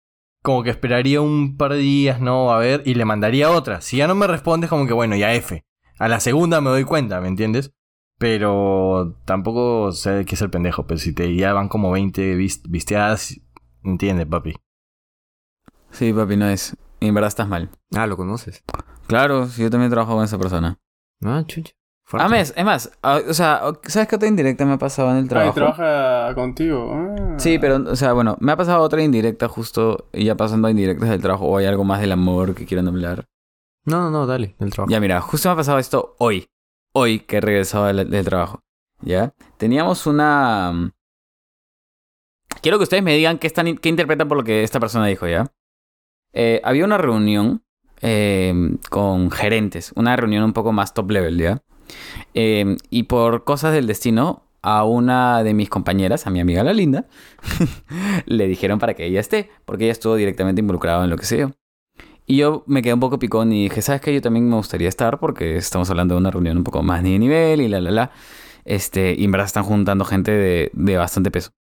[0.44, 3.82] como que esperaría un par de días, no, a ver, y le mandaría otra.
[3.82, 5.64] Si ya no me responde, es como que bueno, ya F.
[6.00, 7.74] A la segunda me doy cuenta, ¿me entiendes?
[8.20, 12.64] Pero tampoco sé que es el pendejo, pero si te ya van como 20 vis-
[12.70, 13.40] visteadas,
[13.84, 14.56] entiende, papi.
[15.92, 16.76] Sí, papi, no es.
[17.00, 17.70] En verdad estás mal.
[17.96, 18.64] Ah, lo conoces.
[19.08, 20.80] Claro, si yo también trabajo con esa persona.
[21.24, 21.74] Ah, chucha.
[22.10, 22.26] Fuerte.
[22.26, 25.18] Ah, mes, es más, ah, o sea, ¿sabes qué otra indirecta me ha pasado en
[25.18, 25.53] el Ay, trabajo?
[25.55, 26.89] trabaja contigo.
[26.93, 27.36] Ah.
[27.38, 30.72] Sí, pero, o sea, bueno, me ha pasado otra indirecta justo, y ya pasando a
[30.72, 33.26] indirectas del trabajo, o hay algo más del amor que quieran hablar.
[33.84, 34.89] No, no, no, dale, el trabajo.
[34.89, 36.47] Ya, mira, justo me ha pasado esto hoy.
[36.93, 38.62] Hoy que he regresado del, del trabajo.
[39.01, 39.34] ¿Ya?
[39.58, 40.72] Teníamos una.
[40.74, 40.91] mm,
[42.62, 45.28] Quiero que ustedes me digan qué, están, qué interpretan por lo que esta persona dijo,
[45.28, 45.45] ¿ya?
[46.34, 47.64] Eh, había una reunión
[48.01, 48.53] eh,
[48.89, 51.62] con gerentes, una reunión un poco más top level, ¿ya?
[52.34, 56.74] Eh, y por cosas del destino, a una de mis compañeras, a mi amiga la
[56.74, 57.06] linda,
[58.26, 61.38] le dijeron para que ella esté, porque ella estuvo directamente involucrada en lo que sé
[61.38, 61.52] yo.
[62.26, 64.14] Y yo me quedé un poco picón y dije, ¿sabes qué?
[64.14, 67.18] Yo también me gustaría estar porque estamos hablando de una reunión un poco más de
[67.18, 68.12] nivel y la, la, la.
[68.66, 70.32] Este, y en verdad están juntando gente
[70.74, 71.57] de bastante peso.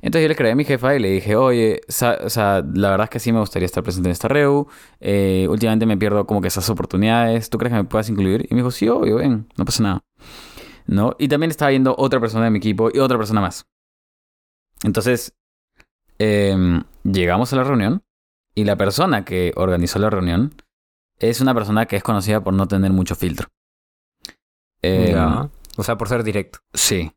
[0.00, 3.04] Entonces yo le creé a mi jefa y le dije, oye, o sea, la verdad
[3.04, 4.68] es que sí me gustaría estar presente en esta reu.
[5.00, 7.50] Eh, últimamente me pierdo como que esas oportunidades.
[7.50, 8.46] ¿Tú crees que me puedas incluir?
[8.50, 10.04] Y me dijo, sí, obvio, ven, no pasa nada.
[10.86, 11.16] ¿No?
[11.18, 13.66] Y también estaba viendo otra persona de mi equipo y otra persona más.
[14.84, 15.34] Entonces,
[16.18, 18.02] em, llegamos a la reunión
[18.54, 20.54] y la persona que organizó la reunión
[21.18, 23.48] es una persona que es conocida por no tener mucho filtro.
[24.82, 25.16] Em.
[25.76, 26.60] O sea, por ser directo.
[26.72, 27.12] Sí.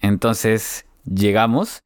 [0.00, 1.82] Entonces llegamos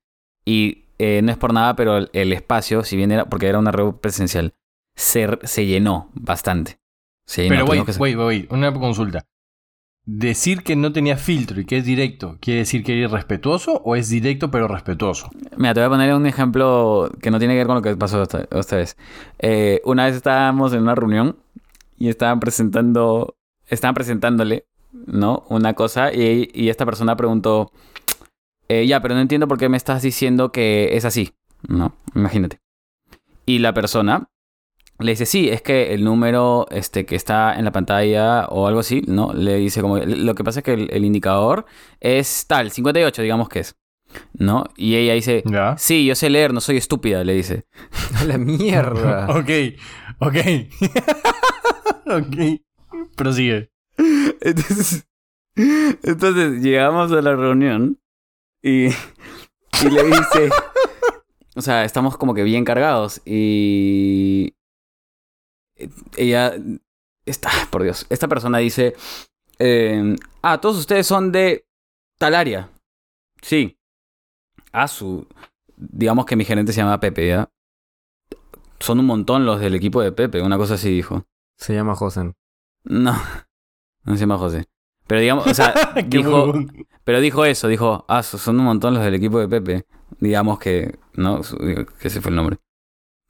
[0.51, 3.61] y eh, no es por nada, pero el, el espacio, si bien era, porque era
[3.61, 4.53] una reunión presencial,
[4.97, 6.81] se, se llenó bastante.
[7.25, 9.25] Se llenó, Pero wait, que wait, wait, una consulta.
[10.05, 13.95] Decir que no tenía filtro y que es directo, ¿quiere decir que es irrespetuoso o
[13.95, 15.31] es directo pero respetuoso?
[15.57, 17.95] Mira, te voy a poner un ejemplo que no tiene que ver con lo que
[17.95, 18.97] pasó esta, esta vez.
[19.39, 21.37] Eh, una vez estábamos en una reunión
[21.97, 23.37] y estaban presentando,
[23.69, 24.67] estaban presentándole,
[25.07, 25.45] ¿no?
[25.49, 27.71] Una cosa y, y esta persona preguntó,
[28.71, 31.35] eh, ya, pero no entiendo por qué me estás diciendo que es así,
[31.67, 31.97] ¿no?
[32.15, 32.61] Imagínate.
[33.45, 34.31] Y la persona
[35.01, 38.79] le dice, sí, es que el número este, que está en la pantalla o algo
[38.79, 39.33] así, ¿no?
[39.33, 41.67] Le dice como, lo que pasa es que el, el indicador
[41.99, 43.77] es tal, 58, digamos que es,
[44.35, 44.67] ¿no?
[44.77, 45.77] Y ella dice, ¿Ya?
[45.77, 47.67] Sí, yo sé leer, no soy estúpida, le dice.
[48.15, 49.27] A la mierda.
[49.31, 49.51] Ok,
[50.21, 50.37] ok.
[52.07, 52.61] ok.
[53.17, 53.73] Prosigue.
[54.41, 55.09] Entonces,
[55.57, 57.99] entonces llegamos a la reunión
[58.63, 60.51] y, y le dice,
[61.57, 64.55] o sea, estamos como que bien cargados y
[66.17, 66.55] ella,
[67.25, 68.95] está, por Dios, esta persona dice,
[69.59, 71.67] eh, ah, todos ustedes son de
[72.19, 72.71] tal área.
[73.43, 73.79] Sí.
[74.73, 75.27] A su,
[75.77, 77.51] digamos que mi gerente se llama Pepe, ¿ya?
[78.79, 81.27] Son un montón los del equipo de Pepe, una cosa así dijo.
[81.59, 82.35] Se llama Josen.
[82.85, 83.15] No,
[84.05, 84.70] no se llama José.
[85.11, 85.75] Pero digamos, o sea,
[86.07, 86.55] dijo,
[87.03, 89.85] pero dijo eso, dijo, ah, so- son un montón los del equipo de Pepe.
[90.21, 92.59] Digamos que, no, que ese fue el nombre.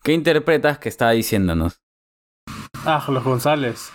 [0.03, 1.81] ¿Qué interpretas que está diciéndonos?
[2.85, 3.95] Ah, los González.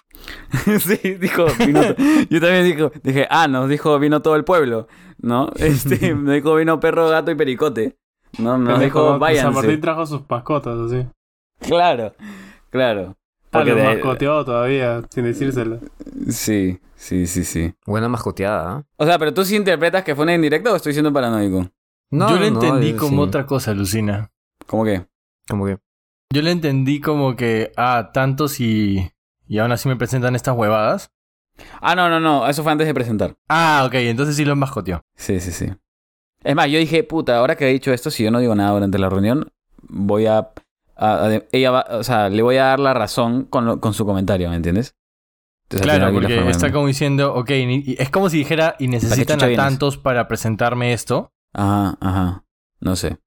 [0.79, 1.81] sí, dijo, vino
[2.31, 4.87] yo también dijo, dije, ah, nos dijo, vino todo el pueblo,
[5.19, 5.51] ¿no?
[5.55, 7.99] Este, nos dijo, vino perro, gato y pericote.
[8.39, 9.77] No, nos dijo, San Martín váyanse.
[9.77, 11.05] trajo sus mascotas, así.
[11.59, 12.15] Claro,
[12.71, 13.15] claro.
[13.55, 15.79] Ah, Porque los de- mascoteó todavía, sin decírselo.
[16.29, 17.73] Sí, sí, sí, sí.
[17.85, 18.83] Buena mascoteada, ¿ah?
[18.97, 21.69] O sea, pero tú sí interpretas que fue una indirecta o estoy siendo paranoico?
[22.11, 23.27] No, Yo lo no, entendí eh, como sí.
[23.29, 24.31] otra cosa, Lucina.
[24.67, 25.05] ¿Cómo que?
[25.47, 25.77] Como que.
[26.33, 29.11] Yo lo entendí como que, ah, tantos y,
[29.47, 31.11] y aún así me presentan estas huevadas.
[31.81, 33.35] Ah, no, no, no, eso fue antes de presentar.
[33.47, 35.01] Ah, ok, entonces sí lo mascoteó.
[35.15, 35.71] Sí, sí, sí.
[36.43, 38.71] Es más, yo dije, puta, ahora que he dicho esto, si yo no digo nada
[38.71, 39.51] durante la reunión,
[39.81, 40.49] voy a...
[40.97, 44.05] a- ella va, o sea, le voy a dar la razón con, lo- con su
[44.05, 44.95] comentario, ¿me entiendes?
[45.63, 49.55] Entonces, Claro, porque está como diciendo, ok, ni- es como si dijera, y necesitan a
[49.55, 51.31] tantos para presentarme esto.
[51.53, 52.43] Ajá, ajá.
[52.79, 53.17] No sé.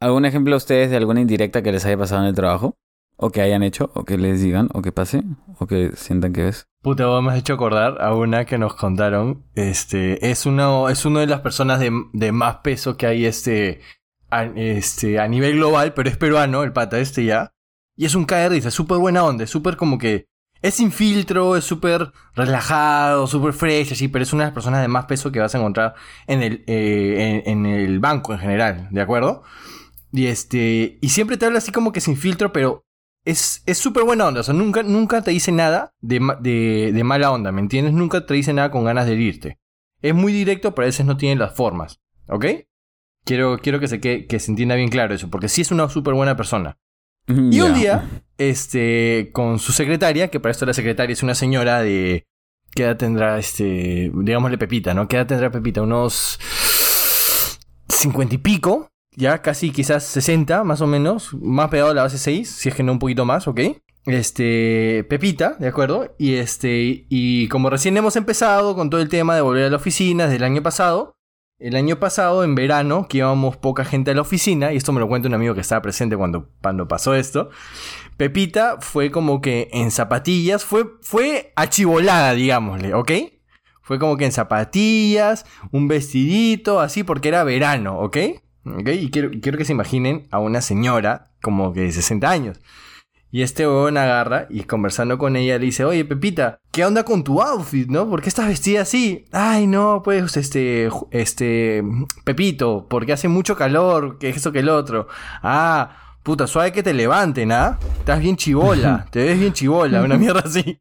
[0.00, 2.76] ¿Algún ejemplo a ustedes de alguna indirecta que les haya pasado en el trabajo?
[3.18, 5.22] O que hayan hecho, o que les digan, o que pase,
[5.58, 6.66] o que sientan que ves.
[6.82, 9.44] Puta, vos me has hecho acordar a una que nos contaron.
[9.54, 13.80] Este, es uno, es una de las personas de, de más peso que hay este
[14.30, 17.52] a, este, a nivel global, pero es peruano, el pata este ya.
[17.96, 20.26] Y es un cae de risa, súper buena onda, es súper como que...
[20.62, 24.80] Es sin filtro, es súper relajado, súper fresh, así, pero es una de las personas
[24.80, 25.94] de más peso que vas a encontrar
[26.26, 29.42] en el, eh, en, el banco en general, ¿de acuerdo?
[30.12, 32.86] Y este, y siempre te habla así como que sin filtro, pero
[33.24, 34.40] es súper buena onda.
[34.40, 37.92] O sea, nunca, nunca te dice nada de, de, de mala onda, ¿me entiendes?
[37.92, 39.58] Nunca te dice nada con ganas de herirte.
[40.00, 42.00] Es muy directo, pero a veces no tiene las formas.
[42.28, 42.46] ¿Ok?
[43.26, 45.88] Quiero, quiero que, se quede- que se entienda bien claro eso, porque sí es una
[45.90, 46.78] súper buena persona.
[47.28, 47.74] Y un Ya.
[47.74, 48.08] día,
[48.38, 52.24] este, con su secretaria, que para esto la secretaria es una señora de.
[52.72, 55.08] ¿Qué edad tendrá, este, digámosle Pepita, ¿no?
[55.08, 55.82] ¿Qué edad tendrá Pepita?
[55.82, 56.38] Unos.
[57.88, 62.18] cincuenta y pico, ya casi quizás 60, más o menos, más pegado a la base
[62.18, 63.60] 6, si es que no un poquito más, ¿ok?
[64.04, 66.14] Este, Pepita, ¿de acuerdo?
[66.18, 69.76] Y este, y como recién hemos empezado con todo el tema de volver a la
[69.76, 71.15] oficina desde el año pasado,
[71.58, 75.00] el año pasado, en verano, que íbamos poca gente a la oficina, y esto me
[75.00, 77.50] lo cuenta un amigo que estaba presente cuando, cuando pasó esto,
[78.16, 83.12] Pepita fue como que en zapatillas, fue, fue achivolada, digámosle, ¿ok?
[83.80, 88.16] Fue como que en zapatillas, un vestidito, así, porque era verano, ¿ok?
[88.92, 92.60] Y quiero, quiero que se imaginen a una señora como que de 60 años.
[93.36, 97.22] Y este huevón agarra y conversando con ella le dice, oye Pepita, ¿qué onda con
[97.22, 98.08] tu outfit, no?
[98.08, 99.26] ¿Por qué estás vestida así?
[99.30, 101.82] Ay, no, pues, este, este,
[102.24, 105.08] Pepito, porque hace mucho calor, que eso que el otro.
[105.42, 107.78] Ah, puta, suave que te levanten, ¿ah?
[107.98, 110.80] Estás bien chivola, te ves bien chivola, una mierda así.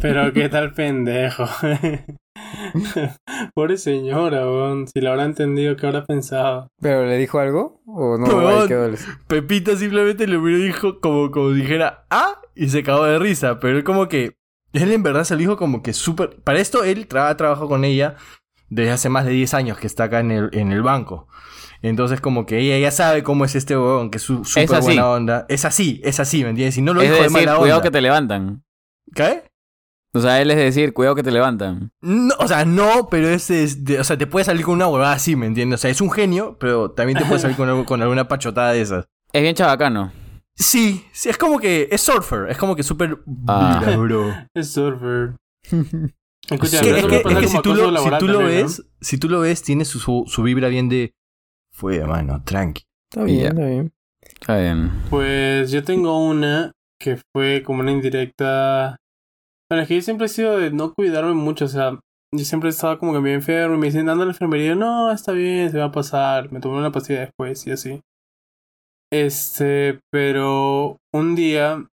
[0.00, 1.44] Pero qué tal pendejo.
[3.54, 4.44] Pobre señora.
[4.92, 6.68] Si lo habrá entendido, ¿qué habrá pensado?
[6.80, 7.80] ¿Pero le dijo algo?
[7.86, 8.26] ¿O no?
[8.26, 8.62] Huevón.
[8.62, 13.04] Ahí quedó el- Pepita simplemente le hubiera dijo como, como dijera, ah, y se cagó
[13.04, 14.36] de risa, pero él como que,
[14.72, 17.84] él en verdad se lo dijo como que súper, para esto él tra trabajó con
[17.84, 18.16] ella
[18.68, 21.26] desde hace más de 10 años que está acá en el, en el banco.
[21.80, 25.46] Entonces como que ella ya sabe cómo es este huevón, que es súper buena onda.
[25.48, 26.76] Es así, es así, ¿me entiendes?
[26.76, 28.64] Y no lo es dijo de decir, mala cuidado que te levantan.
[29.14, 29.44] ¿Qué?
[30.18, 31.90] O sea, él es decir, cuidado que te levantan.
[32.00, 34.88] No, o sea, no, pero es, es de- o sea, te puede salir con una
[34.88, 35.80] huevada así, ¿me entiendes?
[35.80, 39.06] O sea, es un genio, pero también te puede salir con, alguna pachotada de esas.
[39.32, 40.12] Es bien chabacano.
[40.56, 43.80] Sí, sí, es como que es surfer, es como que súper Ah.
[43.98, 44.34] bro.
[44.54, 45.34] Es surfer.
[46.50, 48.66] Escucha, Es que, es si tú lo, si laboral tú lo también, ¿no?
[48.66, 51.12] ves, si tú lo ves, tiene su, su, su vibra bien de
[51.72, 52.82] fue, mano, tranqui.
[53.12, 53.92] Está bien, está bien.
[54.22, 54.92] Está bien.
[55.10, 58.96] Pues yo tengo una que fue como una indirecta.
[59.70, 61.98] Bueno, es que yo siempre he sido de no cuidarme mucho, o sea,
[62.34, 65.12] yo siempre estaba como que medio enfermo y me dicen, anda a la enfermería, no,
[65.12, 68.00] está bien, se va a pasar, me tomé una pastilla después y así.
[69.12, 71.86] Este, pero un día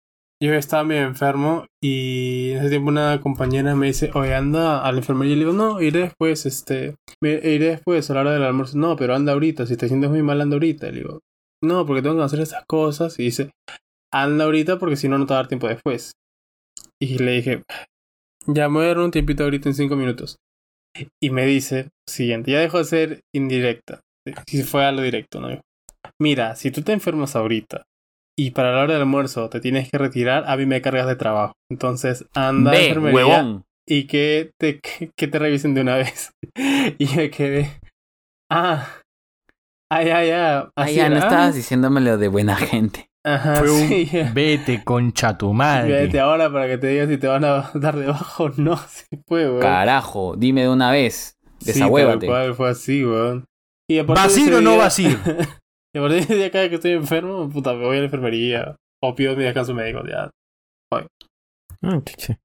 [0.43, 4.93] yo estaba medio enfermo y en ese tiempo una compañera me dice, oye, anda a
[4.93, 8.43] la enfermería y le digo, no, iré después, este, iré después a la hora del
[8.43, 11.21] almuerzo, no, pero anda ahorita, si te sientes muy mal, anda ahorita, le digo,
[11.65, 13.19] no, porque tengo que hacer estas cosas.
[13.19, 13.51] Y dice,
[14.13, 16.13] anda ahorita porque si no, no te va a dar tiempo después.
[17.01, 17.63] Y le dije,
[18.47, 20.37] ya me voy a dar un tiempito ahorita en cinco minutos.
[21.21, 24.01] Y me dice, siguiente, ya dejo de ser indirecta.
[24.47, 25.61] Si fue a lo directo, ¿no?
[26.21, 27.85] Mira, si tú te enfermas ahorita
[28.39, 31.17] y para la hora del almuerzo te tienes que retirar, a mí me cargas de
[31.17, 31.55] trabajo.
[31.71, 33.65] Entonces, anda a Ve, enfermería huevón.
[33.89, 36.31] y que te, que, que te revisen de una vez.
[36.99, 37.81] y me quedé,
[38.51, 38.89] ah,
[39.91, 40.59] ah, ya, ya.
[40.61, 43.09] Ah, así ya, no estabas diciéndome lo de buena gente.
[43.27, 46.03] Ajá, Fue un sí, vete concha tu madre.
[46.03, 48.77] Vete ahora para que te digan si te van a dar debajo o no.
[48.89, 49.61] Sí fue, weón.
[49.61, 51.39] Carajo, dime de una vez.
[51.61, 52.27] Sí, Desahuévate.
[52.27, 53.47] cual, fue así, weón.
[53.89, 55.19] Y a partir ¿Vas a de ir ese o no día- ir?
[55.95, 58.01] y a partir de ese día, cada vez que estoy enfermo, puta, me voy a
[58.01, 58.77] la enfermería.
[59.03, 60.31] O pido mi descanso médico, ya.
[60.93, 62.39] Ah, chuche.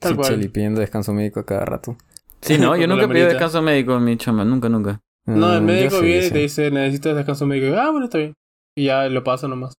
[0.00, 0.28] Tal Sí, cual.
[0.34, 1.96] Cheli, pidiendo descanso médico a cada rato.
[2.42, 5.00] Sí, no, yo nunca he pedido descanso médico en mi chamba, nunca, nunca.
[5.26, 6.32] No, el Mm, médico sí, viene y sí.
[6.32, 7.76] te dice, necesitas descanso médico.
[7.78, 8.34] Ah, bueno, está bien.
[8.76, 9.74] Y ya lo paso nomás.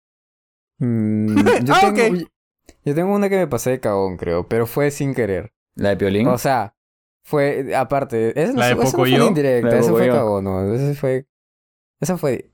[0.79, 2.19] Mm, yo, Ah, tengo,
[2.85, 5.53] yo tengo una que me pasé de cagón, creo, pero fue sin querer.
[5.75, 6.27] La de Piolín.
[6.29, 6.75] O sea,
[7.25, 8.41] fue aparte.
[8.41, 10.75] Eso no, La de eso fue indirecta, eso fue cagón, no.
[10.75, 11.27] Eso fue.
[12.01, 12.51] Esa fue.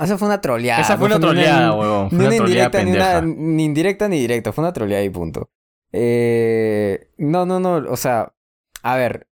[0.00, 0.82] Esa fue una troleada.
[0.82, 2.08] Esa fue una troleada, huevón.
[2.12, 3.20] Ni una indirecta, ni una.
[3.22, 4.52] Ni indirecta ni directa.
[4.52, 5.50] Fue una troleada y punto.
[5.92, 7.76] Eh, no, no, no.
[7.90, 8.34] O sea,
[8.82, 9.26] a ver.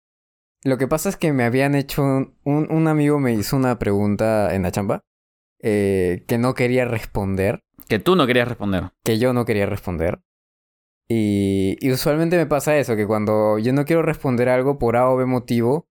[0.64, 2.02] Lo que pasa es que me habían hecho.
[2.02, 5.04] Un, un amigo me hizo una pregunta en la chamba.
[5.68, 7.64] Eh, que no quería responder.
[7.88, 8.92] Que tú no querías responder.
[9.02, 10.22] Que yo no quería responder.
[11.08, 15.10] Y, y usualmente me pasa eso, que cuando yo no quiero responder algo por A
[15.10, 15.88] o B motivo,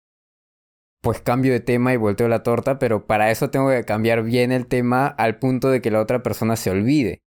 [1.04, 4.52] pues cambio de tema y volteo la torta, pero para eso tengo que cambiar bien
[4.52, 7.22] el tema al punto de que la otra persona se olvide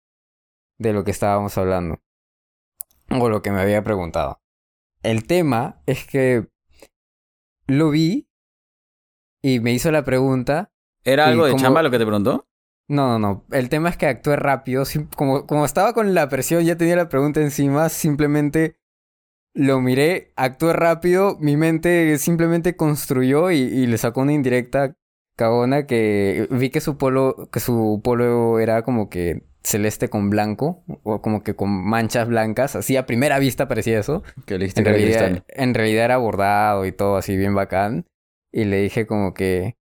[0.78, 2.00] de lo que estábamos hablando.
[3.08, 4.40] O lo que me había preguntado.
[5.04, 6.48] El tema es que
[7.68, 8.28] lo vi
[9.42, 10.71] y me hizo la pregunta
[11.04, 12.46] ¿Era ¿Y algo de chamba lo que te preguntó?
[12.88, 13.44] no, no, no.
[13.50, 14.84] El tema es que actué rápido.
[15.16, 18.76] Como, como estaba con la presión, ya tenía la pregunta encima, simplemente
[19.54, 24.96] lo miré, actué rápido, mi mente simplemente construyó y, y le sacó una indirecta
[25.36, 30.84] cagona que vi que su polo, que su polo era como que celeste con blanco,
[31.02, 34.22] o como que con manchas blancas, así a primera vista parecía eso.
[34.46, 38.06] Que En realidad, en realidad era bordado y todo así bien bacán.
[38.50, 39.76] Y le dije como que,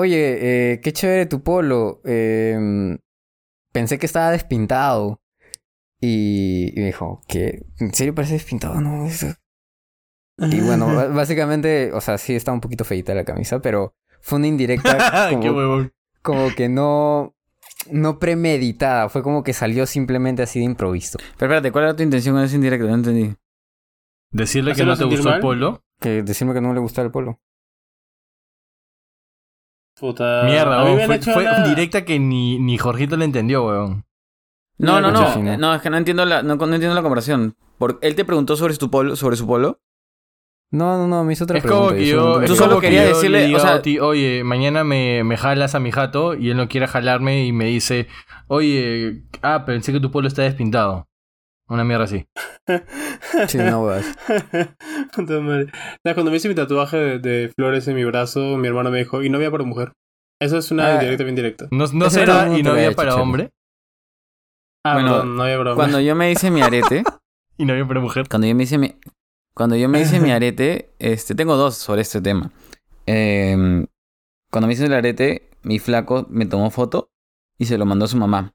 [0.00, 2.00] oye, eh, qué chévere tu polo.
[2.04, 2.98] em,
[3.72, 5.20] pensé que estaba despintado.
[6.00, 7.66] Y, y me dijo, ¿qué?
[7.78, 8.80] ¿En serio parece despintado?
[8.80, 9.34] No, eso-".
[10.38, 14.46] Y bueno, básicamente, o sea, sí está un poquito feita la camisa, pero fue una
[14.48, 15.92] indirecta Qué como, huevón.
[16.22, 17.34] como que no,
[17.90, 19.08] no premeditada.
[19.10, 21.18] Fue como que salió simplemente así de improviso.
[21.18, 22.86] Pero espérate, ¿cuál era tu intención con ese indirecto?
[22.86, 23.34] No entendí.
[24.32, 25.82] Decirle que ¿Hacerlo no te gustó el polo.
[26.00, 27.40] Que decirme que no le gustaba el polo.
[30.00, 30.42] Puta.
[30.44, 34.04] Mierda, fue, hecho fue una- directa que ni, ni Jorgito le entendió, huevón.
[34.78, 35.20] No, No, no,
[35.58, 35.74] no.
[35.74, 37.54] es que no entiendo la, no, no entiendo la comparación.
[37.76, 39.78] Por, él te preguntó sobre su polo, sobre su polo.
[40.72, 41.86] No, no, no, me hizo otra Es pregunta.
[41.88, 42.40] como que yo...
[42.46, 45.36] Tú solo que querías decirle, le o diga a sea- Oti, oye, mañana me, me
[45.36, 48.06] jalas a mi jato y él no quiere jalarme y me dice,
[48.46, 51.08] oye, ah, pensé que tu polo está despintado.
[51.70, 52.26] Una mierda así.
[53.48, 53.88] Sí, no.
[53.88, 54.06] ¿Sabes?
[55.14, 59.22] Cuando me hice mi tatuaje de, de flores en mi brazo, mi hermano me dijo,
[59.22, 59.92] y no había para mujer.
[60.40, 60.98] Eso es una Ah.
[61.00, 61.66] directa bien directa.
[61.70, 63.50] No, no será y no lo había había hecho, para hombre
[64.84, 65.82] Ah, Bueno, perdón, no había para hombre.
[65.84, 67.02] Cuando yo me hice mi arete,
[67.58, 68.26] y no había para mujer.
[68.28, 68.94] cuando yo me hice mi,
[69.54, 72.50] cuando yo me hice mi arete, este, tengo dos sobre este tema.
[73.06, 73.86] Em,
[74.50, 77.10] cuando me hice el arete, mi flaco me tomó foto
[77.58, 78.52] y se lo mandó a su mamá.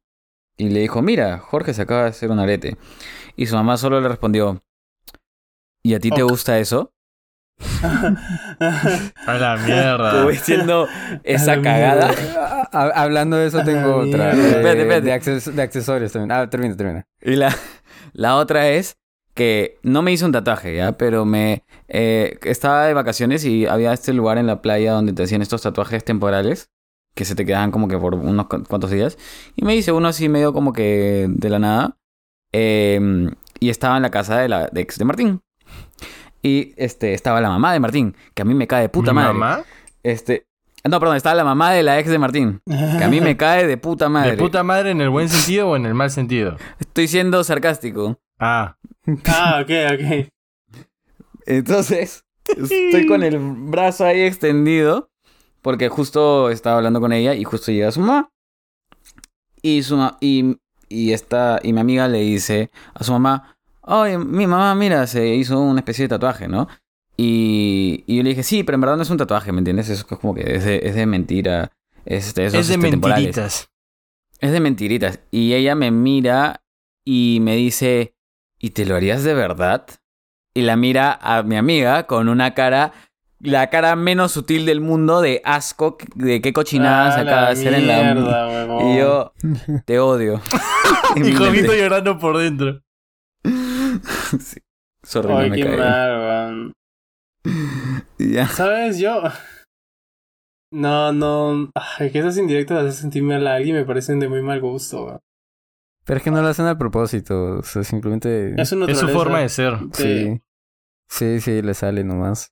[0.57, 2.77] Y le dijo, mira, Jorge se acaba de hacer un arete.
[3.35, 4.63] Y su mamá solo le respondió,
[5.83, 6.91] ¿y a ti te gusta eso?
[9.27, 10.11] A la mierda.
[10.11, 10.87] Como diciendo
[11.23, 12.11] esa cagada.
[12.71, 14.33] Hablando de eso, tengo otra.
[14.33, 15.01] eh, Espérate, espérate.
[15.01, 16.31] De, acces- de accesorios también.
[16.31, 17.05] Ah, termina, termina.
[17.21, 17.55] Y la,
[18.13, 18.97] la otra es
[19.33, 20.93] que no me hizo un tatuaje, ¿ya?
[20.93, 21.63] Pero me...
[21.87, 25.61] eh, estaba de vacaciones y había este lugar en la playa donde te hacían estos
[25.61, 26.69] tatuajes temporales
[27.15, 29.17] que se te quedaban como que por unos cu- cuantos días.
[29.55, 31.97] Y me hice uno así medio como que de la nada.
[32.53, 35.41] Eh, y estaba en la casa de la de ex de Martín.
[36.41, 39.15] Y este, estaba la mamá de Martín, que a mí me cae de puta ¿Mi
[39.15, 39.33] madre.
[39.33, 39.63] mamá?
[40.03, 40.45] Este,
[40.87, 43.65] no, perdón, estaba la mamá de la ex de Martín, que a mí me cae
[43.65, 44.31] de puta madre.
[44.31, 46.57] ¿De puta madre en el buen sentido o en el mal sentido?
[46.79, 48.19] Estoy siendo sarcástico.
[48.39, 48.75] Ah,
[49.25, 50.29] Ah, ok, ok.
[51.45, 55.09] Entonces, estoy con el brazo ahí extendido,
[55.65, 58.29] porque justo estaba hablando con ella y justo llega su mamá.
[59.63, 60.57] Y su ma- y,
[60.89, 65.27] y esta, y mi amiga le dice a su mamá, oye, mi mamá, mira, se
[65.33, 66.67] hizo una especie de tatuaje, ¿no?
[67.17, 69.89] Y, y yo le dije, sí, pero en verdad no es un tatuaje, ¿me entiendes?
[69.89, 71.71] Es como que es de, es de mentira.
[72.05, 73.23] Es de, esos, es de este, temporales.
[73.23, 73.69] mentiritas.
[74.39, 75.19] Es de mentiritas.
[75.31, 76.61] Y ella me mira
[77.03, 78.13] y me dice,
[78.59, 79.87] ¿y te lo harías de verdad?
[80.53, 82.93] Y la mira a mi amiga con una cara,
[83.39, 87.73] la cara menos sutil del mundo de asco, de qué cochinadas Ah, acaba de hacer
[87.73, 88.13] en la...
[88.13, 88.91] mierda.
[88.93, 89.33] Y yo,
[89.85, 90.41] te odio.
[91.15, 92.81] Y Jovito llorando por dentro.
[94.39, 94.59] Sí.
[95.03, 95.77] Sorry, no Ay, me qué cae.
[95.77, 96.73] mal, weón.
[98.17, 98.47] Y ya.
[98.47, 98.97] ¿Sabes?
[98.97, 99.21] Yo.
[100.71, 101.71] No, no.
[101.75, 104.59] Ay, que esas indirectas de hacer sentir mal a alguien me parecen de muy mal
[104.61, 105.19] gusto, weón.
[106.05, 107.59] Pero es que no lo hacen a propósito.
[107.59, 108.59] O sea, simplemente.
[108.61, 109.07] Es su Es su naturaleza.
[109.13, 109.77] forma de ser.
[109.93, 110.41] Sí.
[111.09, 112.51] Sí, sí, le sale nomás.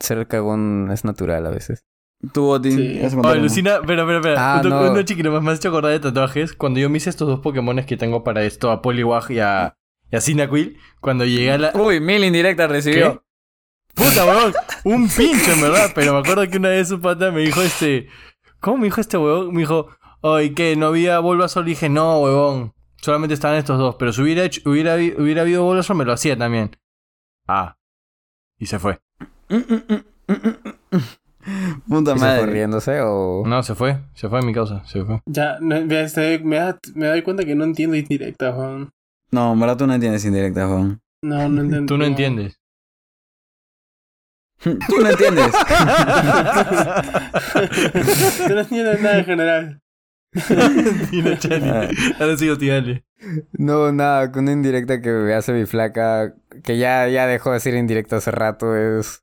[0.00, 1.84] Ser cagón es natural a veces.
[2.32, 3.00] Tú, Oti, Sí.
[3.12, 3.34] uno.
[3.34, 4.54] Lucina, espera, espera, espera.
[4.54, 4.90] Ah, un, no.
[4.90, 6.54] uno chiquito más me has hecho acordar de tatuajes.
[6.54, 9.76] Cuando yo me hice estos dos Pokémones que tengo para esto, a Poliwag y a,
[10.10, 11.72] y a Cyndaquil, cuando llegué a la.
[11.74, 13.22] Uy, mil indirectas recibió.
[13.94, 14.52] Puta, weón.
[14.84, 15.90] Un pinche, en verdad.
[15.94, 18.08] Pero me acuerdo que una vez su pata me dijo este.
[18.60, 19.52] ¿Cómo me dijo este weón?
[19.52, 19.88] Me dijo,
[20.22, 20.74] ay, ¿qué?
[20.74, 21.66] ¿No había Bulbasaur?
[21.66, 22.72] Y dije, no, weón.
[22.96, 23.96] Solamente estaban estos dos.
[23.98, 26.76] Pero si hubiera, hecho, hubiera, hubiera habido Bulbasaur, me lo hacía también.
[27.46, 27.76] Ah.
[28.58, 28.98] Y se fue.
[31.88, 32.46] Puta ¿Y se fue madre.
[32.52, 33.44] riéndose o.?
[33.46, 33.98] No, se fue.
[34.14, 34.84] Se fue en mi causa.
[34.86, 35.20] Se fue.
[35.26, 38.90] Ya, me, este, me, da- me doy cuenta que no entiendo indirectas, weón.
[39.30, 41.00] No, en verdad tú no entiendes indirectas, Juan.
[41.22, 41.86] No, no entiendo.
[41.86, 42.58] Tú no entiendes.
[44.62, 45.52] Tú no entiendes.
[48.48, 49.80] Tú no entiendes nada en general.
[50.50, 51.88] Ah.
[52.20, 53.04] Ahora sigo, tírale.
[53.52, 56.34] No, nada, con una indirecta que me hace mi flaca,
[56.64, 59.22] que ya, ya dejó de ser indirecta hace rato, es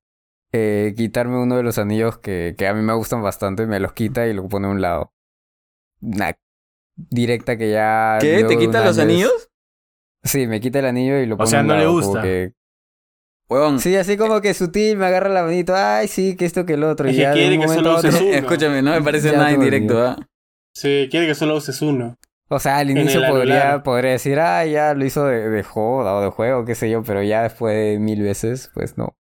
[0.54, 3.94] eh, quitarme uno de los anillos que, que a mí me gustan bastante, me los
[3.94, 5.12] quita y lo pone a un lado.
[6.02, 6.34] Una
[6.96, 8.18] directa que ya...
[8.22, 8.44] ¿Qué?
[8.44, 9.50] ¿Te quita los anillos?
[10.24, 12.22] Sí, me quita el anillo y lo pone sea, a un no le lado, gusta.
[12.22, 12.54] que-
[13.50, 13.80] Huevón.
[13.80, 16.84] Sí, así como que sutil, me agarra la manito, ay, sí, que esto, que el
[16.86, 17.08] otro.
[17.10, 18.36] Es y que ya de quiere un que momento solo otro- uno.
[18.38, 20.02] Escúchame, no me parece Ya nada indirecto.
[20.02, 20.18] ¿ah?
[20.74, 22.16] Sí, quiere que solo uses uno.
[22.50, 26.22] O sea, al inicio podría, podría decir, ah, ya lo hizo de, de joda o
[26.22, 29.16] de juego, qué sé yo, pero ya después de mil veces, pues no.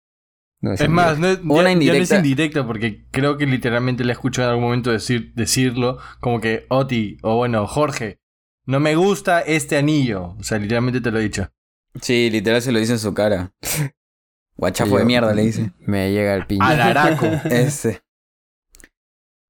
[0.63, 2.17] No Es más, no es, ya- Una ya no es indirecta.
[2.17, 6.67] indirecta porque creo que literalmente le he escuchado en algún momento decir, decirlo como que
[6.69, 8.19] Oti o bueno, Jorge,
[8.67, 10.37] no me gusta este anillo.
[10.39, 11.49] O sea, literalmente te lo he dicho.
[12.03, 13.53] Sí, literal se lo dice en su cara.
[14.57, 15.73] Guachafo de mierda, le dice.
[15.81, 16.63] Me llega el piño.
[16.63, 17.27] Alaraco.
[17.51, 18.03] Este.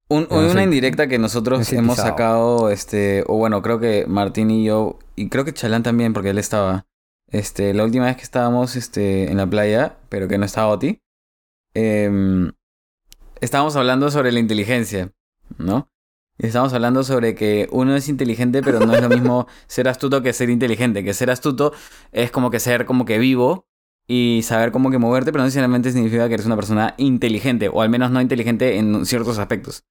[0.07, 2.09] Un- no una soy- indirecta que no nosotros hemos pisado.
[2.09, 6.29] sacado, este, o bueno, creo que Martín y yo, y creo que Chalán también, porque
[6.31, 6.85] él estaba,
[7.31, 10.99] este, la última vez que estábamos, este, en la playa, pero que no estaba Oti,
[11.73, 12.51] em,
[13.39, 15.11] estábamos hablando sobre la inteligencia,
[15.57, 15.87] ¿no?
[16.37, 20.21] Y estábamos hablando sobre que uno es inteligente, pero no es lo mismo ser astuto
[20.21, 21.03] que ser inteligente.
[21.03, 21.71] Que ser astuto
[22.11, 23.67] es como que ser como que vivo
[24.07, 27.81] y saber cómo que moverte, pero no necesariamente significa que eres una persona inteligente, o
[27.81, 29.85] al menos no inteligente en ciertos aspectos,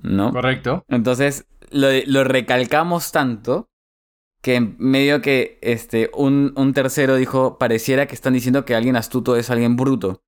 [0.00, 0.32] ¿no?
[0.32, 0.84] Correcto.
[0.88, 3.68] Entonces lo, lo recalcamos tanto
[4.46, 9.34] que medio que este, un, un tercero dijo, pareciera que están diciendo que alguien astuto
[9.34, 10.22] es alguien bruto,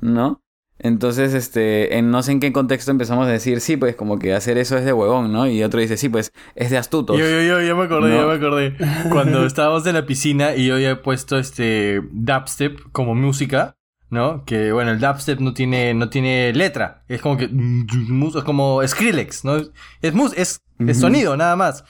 [0.00, 0.42] ¿no?
[0.78, 4.32] Entonces, este, en no sé en qué contexto empezamos a decir, sí, pues como que
[4.32, 5.46] hacer eso es de huevón, ¿no?
[5.46, 7.18] Y otro dice, sí, pues es de astutos.
[7.18, 8.28] Yo, yo, yo, ya me acordé, ya No.
[8.28, 8.74] me acordé.
[9.10, 13.76] Cuando estábamos en la piscina y yo había puesto este dubstep como música,
[14.08, 14.46] ¿no?
[14.46, 17.04] Que bueno, el dubstep no tiene, no tiene letra.
[17.06, 19.56] Es como que es como Skrillex, ¿no?
[20.00, 21.84] Es es, sonido, nada más.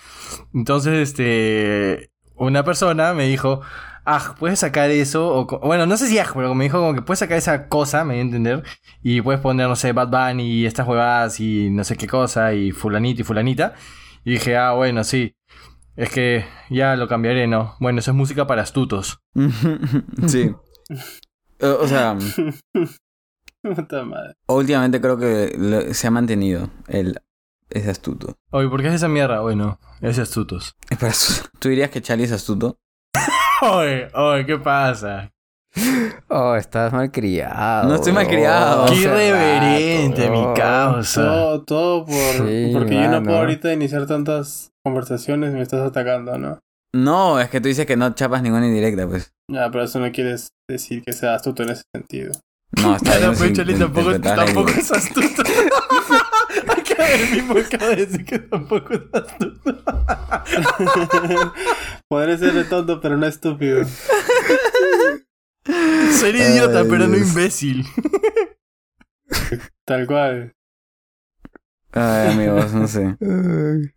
[0.55, 3.61] Entonces, este una persona me dijo,
[4.05, 7.03] ah, puedes sacar eso, o bueno, no sé si ah, pero me dijo como que
[7.03, 8.63] puedes sacar esa cosa, me voy a entender,
[9.03, 12.55] y puedes poner, no sé, Bad Bunny y estas huevadas y no sé qué cosa,
[12.55, 13.75] y fulanita y fulanita.
[14.25, 15.35] Y dije, ah, bueno, sí.
[15.97, 17.75] Es que ya lo cambiaré, ¿no?
[17.81, 19.21] Bueno, eso es música para astutos.
[20.27, 20.55] sí.
[21.61, 22.17] O sea,
[23.63, 24.35] Puta madre.
[24.47, 27.21] últimamente creo que se ha mantenido el
[27.71, 28.35] es astuto.
[28.51, 29.41] Oye, ¿por qué es esa mierda?
[29.41, 30.75] Bueno, es astutos.
[30.91, 32.77] Es para astu- ¿Tú dirías que Charlie es astuto?
[33.63, 35.31] Oye, oye, ¿qué pasa?
[36.29, 37.89] Oh, estás mal criado.
[37.89, 38.85] No estoy malcriado.
[38.85, 38.87] bro.
[38.87, 40.55] Qué Hace irreverente, mi bro.
[40.55, 41.23] causa.
[41.23, 45.81] Todo, todo por, Sí, porque yo no puedo ahorita iniciar tantas conversaciones y me estás
[45.83, 46.59] atacando, ¿no?
[46.95, 49.33] No, es que tú dices que no chapas ninguna indirecta, pues.
[49.51, 52.33] Ya, pero eso no quieres decir que sea astuto en ese sentido.
[52.81, 53.29] No, está bien.
[53.29, 55.43] pues si Chalín tampoco, tampoco es astuto.
[57.15, 59.83] El mismo acaba de decir que tampoco es astuto.
[62.09, 63.85] Podré ser tonto, pero no estúpido.
[66.13, 67.87] Sería Ay, idiota, pero no imbécil.
[69.85, 70.55] Tal cual.
[71.93, 73.17] Ay, amigos, no sé.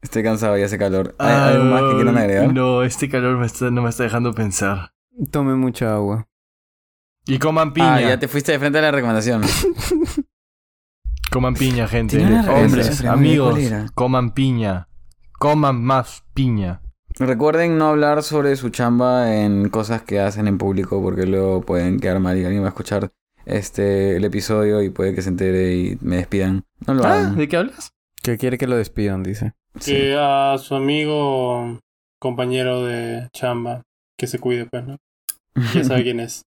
[0.01, 1.16] Estoy cansado y hace calor.
[1.20, 2.53] ¿Hay algo más que quieran agregar?
[2.53, 4.93] No, este calor me está, no me está dejando pensar.
[5.32, 6.28] Tome mucha agua.
[7.26, 7.95] Y coman piña.
[7.95, 9.43] Ah, ya te fuiste de frente a la recomendación.
[11.32, 12.22] Coman piña, gente.
[12.50, 13.58] Hombres, amigos,
[13.96, 14.88] coman piña.
[15.40, 16.82] Coman más piña.
[17.18, 22.00] Recuerden no hablar sobre su chamba en cosas que hacen en público porque luego pueden
[22.00, 23.12] quedar mal y alguien va a escuchar
[23.46, 26.66] este el episodio y puede que se entere y me despidan.
[26.86, 27.38] No lo Ah, hagan.
[27.38, 27.92] ¿de qué hablas?
[28.22, 29.54] Que quiere que lo despidan, dice.
[29.80, 29.94] Sí.
[29.94, 31.80] Que a su amigo,
[32.20, 33.84] compañero de chamba,
[34.18, 34.98] que se cuide, pues, ¿no?
[35.74, 36.44] Ya sabe quién es.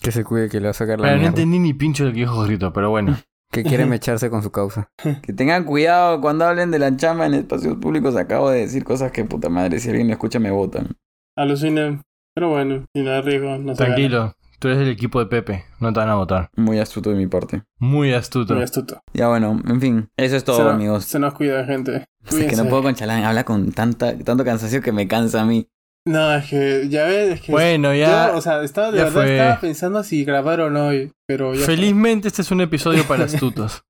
[0.00, 2.10] Que se cuide, que le va a sacar la Pero no entendí ni pincho lo
[2.12, 3.16] que dijo Grito, pero bueno.
[3.50, 4.90] Que quiere mecharse con su causa.
[5.22, 8.16] Que tengan cuidado cuando hablen de la chamba en espacios públicos.
[8.16, 10.96] Acabo de decir cosas que puta madre, si alguien me escucha me votan.
[11.36, 12.02] Alucinen.
[12.34, 13.82] Pero bueno, sin dar riesgo, no se.
[13.82, 16.50] Tranquilo, tú eres del equipo de Pepe, no te van a votar.
[16.54, 17.62] Muy astuto de mi parte.
[17.78, 18.54] Muy astuto.
[18.54, 19.00] Muy astuto.
[19.14, 21.06] Ya bueno, en fin, eso es todo, se, amigos.
[21.06, 22.04] Se nos cuida, gente.
[22.26, 25.46] Es que no puedo con Chalán, habla con tanta, tanto cansancio que me cansa a
[25.46, 25.66] mí.
[26.06, 27.52] No, es que ya ves, es que.
[27.52, 28.28] Bueno, ya.
[28.30, 29.36] Yo, o sea, estaba, de verdad fue.
[29.36, 31.66] estaba pensando si grabar o no hoy, pero ya.
[31.66, 33.82] Felizmente este es un episodio para astutos.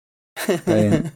[0.66, 1.12] Bien.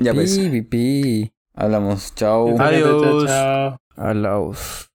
[0.00, 1.32] Ya pues, Pi, pi, pi.
[1.54, 2.14] hablamos.
[2.14, 2.56] Chao.
[2.56, 3.26] Chao, Adiós.
[3.26, 3.76] chao.
[3.96, 4.88] Alaos.